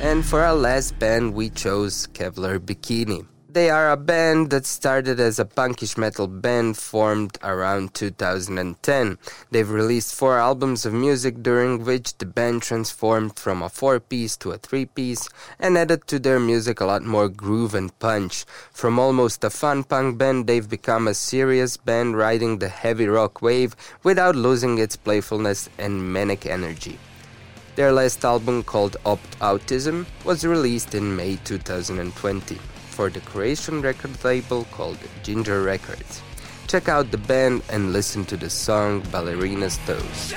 and 0.00 0.24
for 0.24 0.40
our 0.40 0.54
last 0.54 0.98
band, 0.98 1.34
we 1.34 1.50
chose 1.50 2.06
Kevlar 2.14 2.58
Bikini. 2.58 3.26
They 3.50 3.70
are 3.70 3.90
a 3.90 3.96
band 3.96 4.50
that 4.50 4.66
started 4.66 5.18
as 5.18 5.38
a 5.38 5.46
punkish 5.46 5.96
metal 5.96 6.26
band 6.26 6.76
formed 6.76 7.38
around 7.42 7.94
2010. 7.94 9.16
They've 9.50 9.70
released 9.70 10.14
four 10.14 10.38
albums 10.38 10.84
of 10.84 10.92
music 10.92 11.42
during 11.42 11.82
which 11.82 12.18
the 12.18 12.26
band 12.26 12.60
transformed 12.60 13.38
from 13.38 13.62
a 13.62 13.70
four 13.70 14.00
piece 14.00 14.36
to 14.44 14.50
a 14.50 14.58
three 14.58 14.84
piece 14.84 15.30
and 15.58 15.78
added 15.78 16.06
to 16.08 16.18
their 16.18 16.38
music 16.38 16.82
a 16.82 16.84
lot 16.84 17.04
more 17.04 17.30
groove 17.30 17.74
and 17.74 17.98
punch. 17.98 18.44
From 18.70 18.98
almost 18.98 19.42
a 19.42 19.48
fun 19.48 19.82
punk 19.82 20.18
band, 20.18 20.46
they've 20.46 20.68
become 20.68 21.08
a 21.08 21.14
serious 21.14 21.78
band 21.78 22.18
riding 22.18 22.58
the 22.58 22.68
heavy 22.68 23.06
rock 23.06 23.40
wave 23.40 23.74
without 24.02 24.36
losing 24.36 24.76
its 24.76 24.96
playfulness 24.96 25.70
and 25.78 26.12
manic 26.12 26.44
energy. 26.44 26.98
Their 27.76 27.92
last 27.92 28.22
album, 28.26 28.62
called 28.62 28.98
Opt 29.06 29.38
Autism, 29.38 30.04
was 30.26 30.44
released 30.44 30.94
in 30.94 31.16
May 31.16 31.36
2020 31.36 32.58
for 32.98 33.08
the 33.08 33.20
Croatian 33.20 33.80
record 33.80 34.10
label 34.24 34.64
called 34.72 34.98
Ginger 35.22 35.62
Records. 35.62 36.20
Check 36.66 36.88
out 36.88 37.12
the 37.12 37.16
band 37.16 37.62
and 37.70 37.92
listen 37.92 38.24
to 38.24 38.36
the 38.36 38.50
song 38.50 39.02
Ballerina's 39.12 39.78
Toes. 39.86 40.34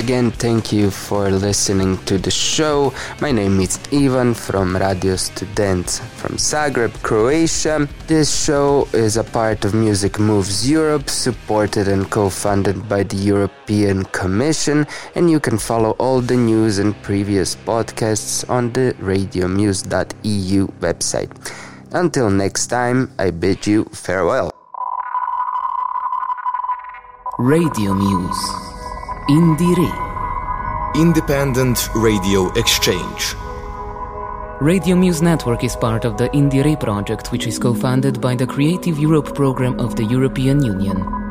Again, 0.00 0.30
thank 0.30 0.72
you 0.72 0.90
for 0.90 1.30
listening 1.30 1.98
to 2.06 2.16
the 2.16 2.30
show. 2.30 2.92
My 3.20 3.30
name 3.30 3.60
is 3.60 3.78
Ivan 3.92 4.32
from 4.32 4.74
Radio 4.74 5.16
Student 5.16 5.90
from 6.16 6.36
Zagreb, 6.36 6.90
Croatia. 7.02 7.86
This 8.06 8.44
show 8.44 8.88
is 8.94 9.18
a 9.18 9.24
part 9.24 9.66
of 9.66 9.74
Music 9.74 10.18
Moves 10.18 10.68
Europe, 10.68 11.10
supported 11.10 11.86
and 11.86 12.10
co 12.10 12.30
funded 12.30 12.88
by 12.88 13.02
the 13.02 13.16
European 13.16 14.04
Commission, 14.04 14.86
and 15.14 15.30
you 15.30 15.38
can 15.38 15.58
follow 15.58 15.90
all 15.98 16.22
the 16.22 16.36
news 16.36 16.78
and 16.78 16.96
previous 17.02 17.54
podcasts 17.54 18.48
on 18.48 18.72
the 18.72 18.94
radiomuse.eu 19.00 20.66
website. 20.80 21.30
Until 21.92 22.30
next 22.30 22.68
time, 22.68 23.12
I 23.18 23.30
bid 23.30 23.66
you 23.66 23.84
farewell. 23.92 24.50
Radio 27.38 27.92
Muse. 27.92 28.69
Indire. 29.30 30.96
Independent 30.96 31.88
Radio 31.94 32.50
Exchange. 32.54 33.36
Radio 34.60 34.96
Muse 34.96 35.22
Network 35.22 35.62
is 35.62 35.76
part 35.76 36.04
of 36.04 36.16
the 36.16 36.28
Indire 36.30 36.74
project, 36.80 37.30
which 37.30 37.46
is 37.46 37.56
co 37.56 37.72
funded 37.72 38.20
by 38.20 38.34
the 38.34 38.44
Creative 38.44 38.98
Europe 38.98 39.32
program 39.36 39.78
of 39.78 39.94
the 39.94 40.02
European 40.02 40.64
Union. 40.64 41.29